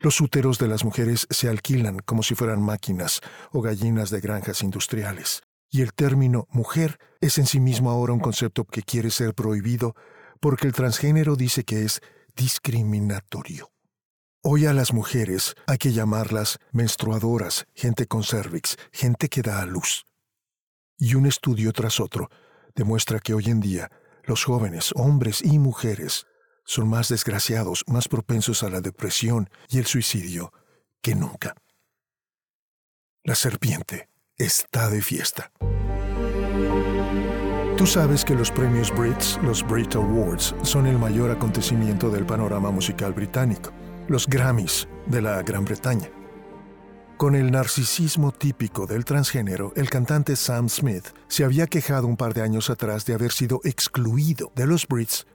Los 0.00 0.20
úteros 0.20 0.58
de 0.58 0.68
las 0.68 0.84
mujeres 0.84 1.26
se 1.30 1.48
alquilan 1.48 2.00
como 2.00 2.22
si 2.22 2.34
fueran 2.34 2.60
máquinas 2.60 3.22
o 3.52 3.62
gallinas 3.62 4.10
de 4.10 4.20
granjas 4.20 4.62
industriales. 4.62 5.40
Y 5.70 5.80
el 5.80 5.94
término 5.94 6.46
mujer 6.50 6.98
es 7.22 7.38
en 7.38 7.46
sí 7.46 7.58
mismo 7.58 7.88
ahora 7.88 8.12
un 8.12 8.20
concepto 8.20 8.66
que 8.66 8.82
quiere 8.82 9.10
ser 9.10 9.32
prohibido 9.32 9.96
porque 10.40 10.66
el 10.66 10.74
transgénero 10.74 11.36
dice 11.36 11.64
que 11.64 11.84
es 11.84 12.02
discriminatorio. 12.36 13.70
Hoy 14.42 14.64
a 14.64 14.72
las 14.72 14.94
mujeres 14.94 15.54
hay 15.66 15.76
que 15.76 15.92
llamarlas 15.92 16.60
menstruadoras, 16.72 17.66
gente 17.74 18.06
con 18.06 18.24
cervix, 18.24 18.78
gente 18.90 19.28
que 19.28 19.42
da 19.42 19.60
a 19.60 19.66
luz. 19.66 20.06
Y 20.96 21.14
un 21.14 21.26
estudio 21.26 21.74
tras 21.74 22.00
otro 22.00 22.30
demuestra 22.74 23.20
que 23.20 23.34
hoy 23.34 23.44
en 23.50 23.60
día 23.60 23.90
los 24.24 24.44
jóvenes, 24.44 24.92
hombres 24.94 25.42
y 25.42 25.58
mujeres, 25.58 26.26
son 26.64 26.88
más 26.88 27.10
desgraciados, 27.10 27.84
más 27.86 28.08
propensos 28.08 28.62
a 28.62 28.70
la 28.70 28.80
depresión 28.80 29.50
y 29.68 29.76
el 29.76 29.84
suicidio 29.84 30.54
que 31.02 31.14
nunca. 31.14 31.54
La 33.22 33.34
serpiente 33.34 34.08
está 34.38 34.88
de 34.88 35.02
fiesta. 35.02 35.52
Tú 37.76 37.86
sabes 37.86 38.24
que 38.24 38.34
los 38.34 38.50
premios 38.50 38.90
Brits, 38.94 39.38
los 39.42 39.66
Brit 39.66 39.96
Awards, 39.96 40.54
son 40.62 40.86
el 40.86 40.98
mayor 40.98 41.30
acontecimiento 41.30 42.08
del 42.08 42.24
panorama 42.24 42.70
musical 42.70 43.12
británico, 43.12 43.72
los 44.10 44.26
Grammys 44.26 44.88
de 45.06 45.22
la 45.22 45.40
Gran 45.44 45.64
Bretaña. 45.64 46.10
Con 47.16 47.36
el 47.36 47.52
narcisismo 47.52 48.32
típico 48.32 48.84
del 48.84 49.04
transgénero, 49.04 49.72
el 49.76 49.88
cantante 49.88 50.34
Sam 50.34 50.68
Smith 50.68 51.04
se 51.28 51.44
había 51.44 51.68
quejado 51.68 52.08
un 52.08 52.16
par 52.16 52.34
de 52.34 52.42
años 52.42 52.70
atrás 52.70 53.06
de 53.06 53.14
haber 53.14 53.30
sido 53.30 53.60
excluido 53.62 54.50
de 54.56 54.66
los 54.66 54.88
Brits 54.88 55.28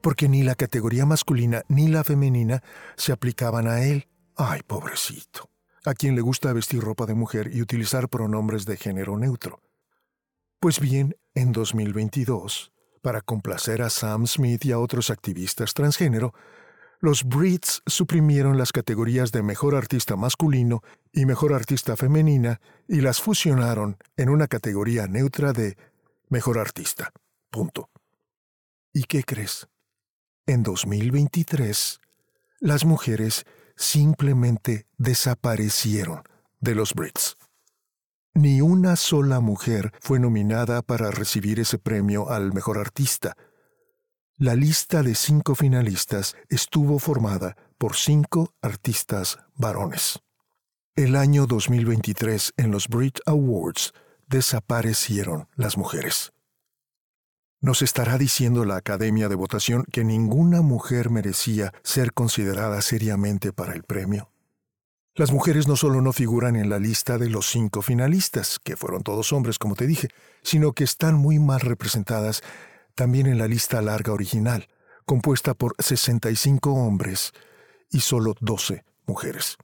porque 0.00 0.28
ni 0.28 0.44
la 0.44 0.54
categoría 0.54 1.06
masculina 1.06 1.62
ni 1.66 1.88
la 1.88 2.04
femenina 2.04 2.62
se 2.96 3.10
aplicaban 3.10 3.66
a 3.66 3.82
él. 3.82 4.06
Ay, 4.36 4.60
pobrecito. 4.64 5.50
A 5.84 5.94
quien 5.94 6.14
le 6.14 6.20
gusta 6.20 6.52
vestir 6.52 6.80
ropa 6.80 7.06
de 7.06 7.14
mujer 7.14 7.50
y 7.52 7.60
utilizar 7.60 8.08
pronombres 8.08 8.64
de 8.64 8.76
género 8.76 9.18
neutro. 9.18 9.60
Pues 10.60 10.78
bien, 10.78 11.16
en 11.34 11.50
2022, 11.50 12.70
Para 13.02 13.22
complacer 13.22 13.80
a 13.80 13.88
Sam 13.88 14.26
Smith 14.26 14.66
y 14.66 14.72
a 14.72 14.78
otros 14.78 15.08
activistas 15.08 15.72
transgénero, 15.72 16.34
los 17.00 17.24
Brits 17.24 17.82
suprimieron 17.86 18.58
las 18.58 18.72
categorías 18.72 19.32
de 19.32 19.42
mejor 19.42 19.74
artista 19.74 20.16
masculino 20.16 20.82
y 21.12 21.24
mejor 21.24 21.54
artista 21.54 21.96
femenina 21.96 22.60
y 22.86 23.00
las 23.00 23.22
fusionaron 23.22 23.96
en 24.16 24.28
una 24.28 24.48
categoría 24.48 25.06
neutra 25.06 25.52
de 25.52 25.78
mejor 26.28 26.58
artista. 26.58 27.10
Punto. 27.50 27.88
¿Y 28.92 29.04
qué 29.04 29.24
crees? 29.24 29.66
En 30.46 30.62
2023, 30.62 32.00
las 32.60 32.84
mujeres 32.84 33.46
simplemente 33.76 34.86
desaparecieron 34.98 36.22
de 36.60 36.74
los 36.74 36.92
Brits. 36.92 37.36
Ni 38.34 38.60
una 38.60 38.96
sola 38.96 39.40
mujer 39.40 39.92
fue 40.00 40.20
nominada 40.20 40.82
para 40.82 41.10
recibir 41.10 41.60
ese 41.60 41.78
premio 41.78 42.28
al 42.28 42.52
mejor 42.52 42.78
artista 42.78 43.36
la 44.40 44.54
lista 44.54 45.02
de 45.02 45.14
cinco 45.14 45.54
finalistas 45.54 46.34
estuvo 46.48 46.98
formada 46.98 47.58
por 47.76 47.94
cinco 47.94 48.54
artistas 48.62 49.38
varones. 49.54 50.18
El 50.96 51.14
año 51.14 51.46
2023 51.46 52.54
en 52.56 52.70
los 52.70 52.88
Brit 52.88 53.18
Awards 53.26 53.92
desaparecieron 54.28 55.46
las 55.56 55.76
mujeres. 55.76 56.32
¿Nos 57.60 57.82
estará 57.82 58.16
diciendo 58.16 58.64
la 58.64 58.76
Academia 58.76 59.28
de 59.28 59.34
Votación 59.34 59.84
que 59.92 60.04
ninguna 60.04 60.62
mujer 60.62 61.10
merecía 61.10 61.74
ser 61.82 62.14
considerada 62.14 62.80
seriamente 62.80 63.52
para 63.52 63.74
el 63.74 63.82
premio? 63.82 64.30
Las 65.14 65.32
mujeres 65.32 65.68
no 65.68 65.76
solo 65.76 66.00
no 66.00 66.14
figuran 66.14 66.56
en 66.56 66.70
la 66.70 66.78
lista 66.78 67.18
de 67.18 67.28
los 67.28 67.50
cinco 67.50 67.82
finalistas, 67.82 68.58
que 68.58 68.78
fueron 68.78 69.02
todos 69.02 69.34
hombres, 69.34 69.58
como 69.58 69.74
te 69.74 69.86
dije, 69.86 70.08
sino 70.42 70.72
que 70.72 70.84
están 70.84 71.16
muy 71.16 71.38
mal 71.38 71.60
representadas 71.60 72.42
también 72.94 73.26
en 73.26 73.38
la 73.38 73.48
lista 73.48 73.80
larga 73.82 74.12
original, 74.12 74.68
compuesta 75.04 75.54
por 75.54 75.74
65 75.78 76.72
hombres 76.72 77.32
y 77.90 78.00
solo 78.00 78.34
12 78.40 78.84
mujeres. 79.06 79.56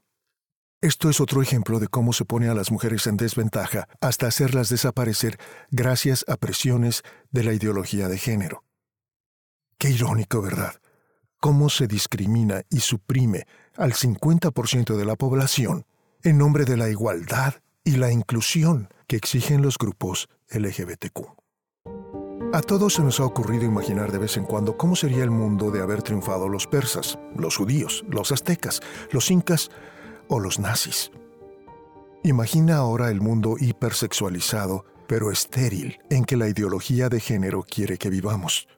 Esto 0.83 1.09
es 1.09 1.21
otro 1.21 1.41
ejemplo 1.41 1.81
de 1.81 1.89
cómo 1.89 2.13
se 2.13 2.25
pone 2.25 2.49
a 2.49 2.55
las 2.55 2.71
mujeres 2.71 3.07
en 3.07 3.17
desventaja 3.17 3.89
hasta 4.01 4.27
hacerlas 4.27 4.69
desaparecer 4.69 5.39
gracias 5.71 6.25
a 6.29 6.37
presiones 6.37 7.03
de 7.31 7.45
la 7.45 7.55
ideología 7.55 8.09
de 8.09 8.19
género. 8.19 8.63
Qué 9.79 9.91
irónico, 9.91 10.43
¿verdad? 10.43 10.75
Cómo 11.41 11.71
se 11.71 11.87
discrimina 11.87 12.63
y 12.71 12.81
suprime 12.81 13.47
al 13.77 13.95
50% 13.95 14.97
de 14.97 15.05
la 15.05 15.17
población 15.17 15.87
en 16.23 16.39
nombre 16.39 16.65
de 16.65 16.77
la 16.77 16.89
igualdad 16.89 17.55
y 17.85 17.93
la 17.97 18.11
inclusión 18.11 18.89
que 19.07 19.17
exigen 19.17 19.63
los 19.63 19.79
grupos 19.79 20.29
LGBTQ. 20.51 21.46
A 22.53 22.61
todos 22.63 22.95
se 22.95 23.03
nos 23.03 23.21
ha 23.21 23.25
ocurrido 23.25 23.65
imaginar 23.65 24.13
de 24.13 24.19
vez 24.19 24.37
en 24.37 24.45
cuando 24.45 24.77
cómo 24.77 24.97
sería 24.97 25.25
el 25.25 25.31
mundo 25.31 25.71
de 25.71 25.83
haber 25.83 26.03
triunfado 26.03 26.49
los 26.49 26.67
persas, 26.67 27.19
los 27.37 27.57
judíos, 27.57 28.05
los 28.09 28.33
aztecas, 28.33 28.81
los 29.11 29.31
incas 29.31 29.71
o 30.29 30.39
los 30.39 30.59
nazis. 30.59 31.11
Imagina 32.23 32.77
ahora 32.77 33.11
el 33.11 33.21
mundo 33.21 33.57
hipersexualizado, 33.59 34.85
pero 35.07 35.31
estéril, 35.31 35.99
en 36.09 36.25
que 36.25 36.37
la 36.37 36.49
ideología 36.49 37.09
de 37.09 37.21
género 37.21 37.63
quiere 37.63 37.99
que 37.99 38.11
vivamos, 38.11 38.69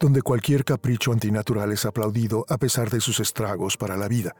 donde 0.00 0.22
cualquier 0.22 0.64
capricho 0.64 1.12
antinatural 1.12 1.72
es 1.72 1.84
aplaudido 1.86 2.44
a 2.48 2.58
pesar 2.58 2.90
de 2.90 3.00
sus 3.00 3.20
estragos 3.20 3.76
para 3.76 3.96
la 3.96 4.08
vida. 4.08 4.34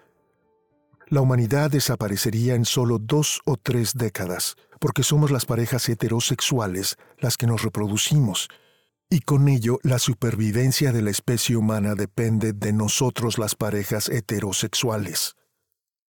La 1.09 1.21
humanidad 1.21 1.71
desaparecería 1.71 2.55
en 2.55 2.65
solo 2.65 2.99
dos 2.99 3.41
o 3.45 3.57
tres 3.57 3.93
décadas, 3.95 4.57
porque 4.81 5.03
somos 5.03 5.31
las 5.31 5.47
parejas 5.47 5.89
heterosexuales 5.89 6.97
las 7.19 7.37
que 7.37 7.47
nos 7.47 7.63
reproducimos, 7.63 8.49
y 9.11 9.21
con 9.21 9.49
ello 9.49 9.79
la 9.83 9.99
supervivencia 9.99 10.93
de 10.93 11.03
la 11.03 11.11
especie 11.11 11.57
humana 11.57 11.95
depende 11.95 12.53
de 12.53 12.73
nosotros 12.73 13.39
las 13.39 13.55
parejas 13.55 14.09
heterosexuales. 14.09 15.37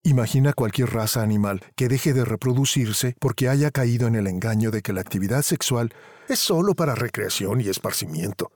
Imagina 0.05 0.53
cualquier 0.53 0.91
raza 0.91 1.23
animal 1.23 1.61
que 1.77 1.89
deje 1.89 2.13
de 2.13 2.25
reproducirse 2.25 3.17
porque 3.19 3.49
haya 3.49 3.71
caído 3.71 4.07
en 4.07 4.15
el 4.15 4.27
engaño 4.27 4.71
de 4.71 4.83
que 4.83 4.93
la 4.93 5.01
actividad 5.01 5.43
sexual 5.43 5.93
es 6.29 6.39
solo 6.39 6.75
para 6.75 6.95
recreación 6.95 7.61
y 7.61 7.69
esparcimiento. 7.69 8.53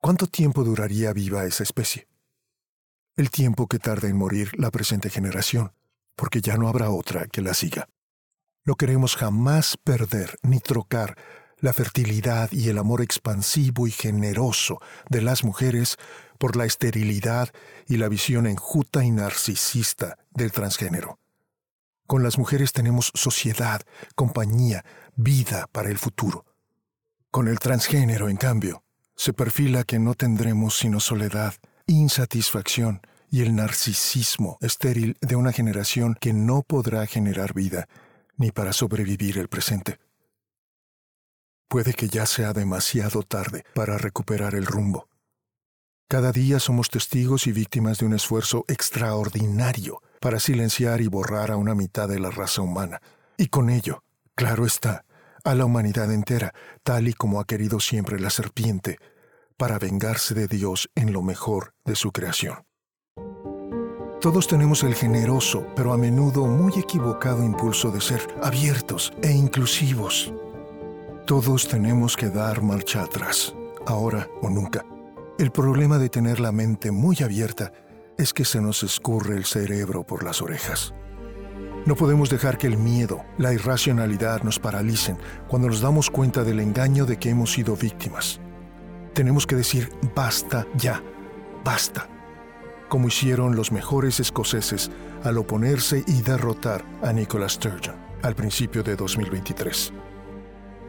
¿Cuánto 0.00 0.26
tiempo 0.26 0.64
duraría 0.64 1.12
viva 1.12 1.44
esa 1.44 1.64
especie? 1.64 2.06
El 3.16 3.30
tiempo 3.30 3.68
que 3.68 3.78
tarda 3.78 4.08
en 4.08 4.16
morir 4.16 4.50
la 4.58 4.72
presente 4.72 5.08
generación, 5.08 5.72
porque 6.16 6.40
ya 6.40 6.56
no 6.56 6.68
habrá 6.68 6.90
otra 6.90 7.26
que 7.28 7.42
la 7.42 7.54
siga. 7.54 7.88
No 8.64 8.74
queremos 8.74 9.14
jamás 9.14 9.76
perder 9.76 10.36
ni 10.42 10.58
trocar 10.58 11.16
la 11.58 11.72
fertilidad 11.72 12.50
y 12.50 12.70
el 12.70 12.78
amor 12.78 13.02
expansivo 13.02 13.86
y 13.86 13.92
generoso 13.92 14.80
de 15.08 15.22
las 15.22 15.44
mujeres 15.44 15.96
por 16.38 16.56
la 16.56 16.64
esterilidad 16.64 17.50
y 17.86 17.98
la 17.98 18.08
visión 18.08 18.48
enjuta 18.48 19.04
y 19.04 19.12
narcisista 19.12 20.18
del 20.32 20.50
transgénero. 20.50 21.20
Con 22.08 22.24
las 22.24 22.36
mujeres 22.36 22.72
tenemos 22.72 23.12
sociedad, 23.14 23.82
compañía, 24.16 24.84
vida 25.14 25.68
para 25.70 25.88
el 25.88 25.98
futuro. 25.98 26.44
Con 27.30 27.46
el 27.46 27.60
transgénero, 27.60 28.28
en 28.28 28.36
cambio, 28.36 28.82
se 29.14 29.32
perfila 29.32 29.84
que 29.84 30.00
no 30.00 30.14
tendremos 30.14 30.76
sino 30.76 30.98
soledad, 30.98 31.54
insatisfacción 31.86 33.00
y 33.30 33.42
el 33.42 33.54
narcisismo 33.54 34.58
estéril 34.60 35.16
de 35.20 35.36
una 35.36 35.52
generación 35.52 36.16
que 36.20 36.32
no 36.32 36.62
podrá 36.62 37.06
generar 37.06 37.52
vida 37.52 37.88
ni 38.36 38.50
para 38.50 38.72
sobrevivir 38.72 39.38
el 39.38 39.48
presente. 39.48 39.98
Puede 41.68 41.94
que 41.94 42.08
ya 42.08 42.26
sea 42.26 42.52
demasiado 42.52 43.22
tarde 43.22 43.64
para 43.74 43.98
recuperar 43.98 44.54
el 44.54 44.66
rumbo. 44.66 45.08
Cada 46.08 46.32
día 46.32 46.60
somos 46.60 46.90
testigos 46.90 47.46
y 47.46 47.52
víctimas 47.52 47.98
de 47.98 48.06
un 48.06 48.12
esfuerzo 48.12 48.64
extraordinario 48.68 50.02
para 50.20 50.38
silenciar 50.38 51.00
y 51.00 51.08
borrar 51.08 51.50
a 51.50 51.56
una 51.56 51.74
mitad 51.74 52.08
de 52.08 52.20
la 52.20 52.30
raza 52.30 52.62
humana, 52.62 53.00
y 53.36 53.48
con 53.48 53.70
ello, 53.70 54.04
claro 54.34 54.66
está, 54.66 55.04
a 55.44 55.54
la 55.54 55.64
humanidad 55.64 56.12
entera, 56.12 56.54
tal 56.82 57.08
y 57.08 57.14
como 57.14 57.40
ha 57.40 57.46
querido 57.46 57.80
siempre 57.80 58.20
la 58.20 58.30
serpiente, 58.30 58.98
para 59.56 59.78
vengarse 59.78 60.34
de 60.34 60.48
Dios 60.48 60.88
en 60.94 61.12
lo 61.12 61.22
mejor 61.22 61.74
de 61.84 61.96
su 61.96 62.12
creación. 62.12 62.64
Todos 64.20 64.48
tenemos 64.48 64.82
el 64.82 64.94
generoso, 64.94 65.66
pero 65.76 65.92
a 65.92 65.98
menudo 65.98 66.46
muy 66.46 66.72
equivocado 66.78 67.44
impulso 67.44 67.90
de 67.90 68.00
ser 68.00 68.22
abiertos 68.42 69.12
e 69.22 69.30
inclusivos. 69.30 70.32
Todos 71.26 71.68
tenemos 71.68 72.16
que 72.16 72.30
dar 72.30 72.62
marcha 72.62 73.02
atrás, 73.02 73.54
ahora 73.86 74.28
o 74.40 74.48
nunca. 74.48 74.84
El 75.38 75.50
problema 75.50 75.98
de 75.98 76.08
tener 76.08 76.40
la 76.40 76.52
mente 76.52 76.90
muy 76.90 77.18
abierta 77.22 77.72
es 78.16 78.32
que 78.32 78.44
se 78.44 78.60
nos 78.60 78.82
escurre 78.82 79.36
el 79.36 79.44
cerebro 79.44 80.04
por 80.04 80.22
las 80.24 80.40
orejas. 80.40 80.94
No 81.84 81.96
podemos 81.96 82.30
dejar 82.30 82.56
que 82.56 82.66
el 82.66 82.78
miedo, 82.78 83.22
la 83.36 83.52
irracionalidad 83.52 84.42
nos 84.42 84.58
paralicen 84.58 85.18
cuando 85.48 85.68
nos 85.68 85.82
damos 85.82 86.08
cuenta 86.08 86.44
del 86.44 86.60
engaño 86.60 87.04
de 87.04 87.18
que 87.18 87.28
hemos 87.28 87.52
sido 87.52 87.76
víctimas. 87.76 88.40
Tenemos 89.14 89.46
que 89.46 89.56
decir 89.56 89.90
basta 90.14 90.66
ya, 90.76 91.02
basta 91.64 92.08
como 92.94 93.08
hicieron 93.08 93.56
los 93.56 93.72
mejores 93.72 94.20
escoceses 94.20 94.88
al 95.24 95.38
oponerse 95.38 96.04
y 96.06 96.22
derrotar 96.22 96.84
a 97.02 97.12
Nicola 97.12 97.48
Sturgeon 97.48 97.96
al 98.22 98.36
principio 98.36 98.84
de 98.84 98.94
2023. 98.94 99.92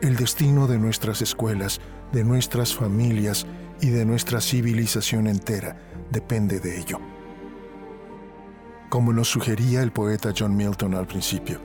El 0.03 0.15
destino 0.15 0.67
de 0.67 0.78
nuestras 0.78 1.23
escuelas, 1.23 1.82
de 2.11 2.23
nuestras 2.23 2.76
familias 2.76 3.47
y 3.82 3.89
de 3.89 4.05
nuestra 4.05 4.39
civilización 4.39 5.26
entera 5.26 5.78
depende 6.11 6.59
de 6.59 6.80
ello. 6.80 6.99
Como 8.89 9.11
nos 9.11 9.30
sugería 9.30 9.82
el 9.82 9.91
poeta 9.91 10.32
John 10.38 10.55
Milton 10.55 10.93
al 10.93 11.07
principio, 11.07 11.59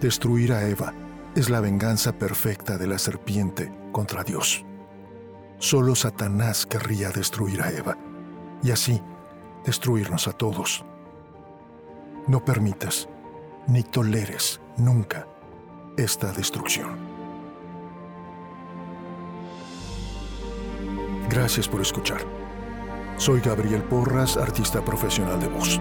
destruir 0.00 0.52
a 0.52 0.68
Eva 0.68 0.94
es 1.34 1.50
la 1.50 1.58
venganza 1.58 2.16
perfecta 2.16 2.78
de 2.78 2.86
la 2.86 2.98
serpiente 2.98 3.72
contra 3.90 4.22
Dios. 4.22 4.64
Solo 5.64 5.94
Satanás 5.94 6.66
querría 6.66 7.08
destruir 7.08 7.62
a 7.62 7.70
Eva, 7.70 7.96
y 8.62 8.70
así 8.70 9.00
destruirnos 9.64 10.28
a 10.28 10.32
todos. 10.32 10.84
No 12.26 12.44
permitas 12.44 13.08
ni 13.66 13.82
toleres 13.82 14.60
nunca 14.76 15.26
esta 15.96 16.32
destrucción. 16.32 16.98
Gracias 21.30 21.66
por 21.66 21.80
escuchar. 21.80 22.20
Soy 23.16 23.40
Gabriel 23.40 23.84
Porras, 23.84 24.36
artista 24.36 24.84
profesional 24.84 25.40
de 25.40 25.48
voz. 25.48 25.80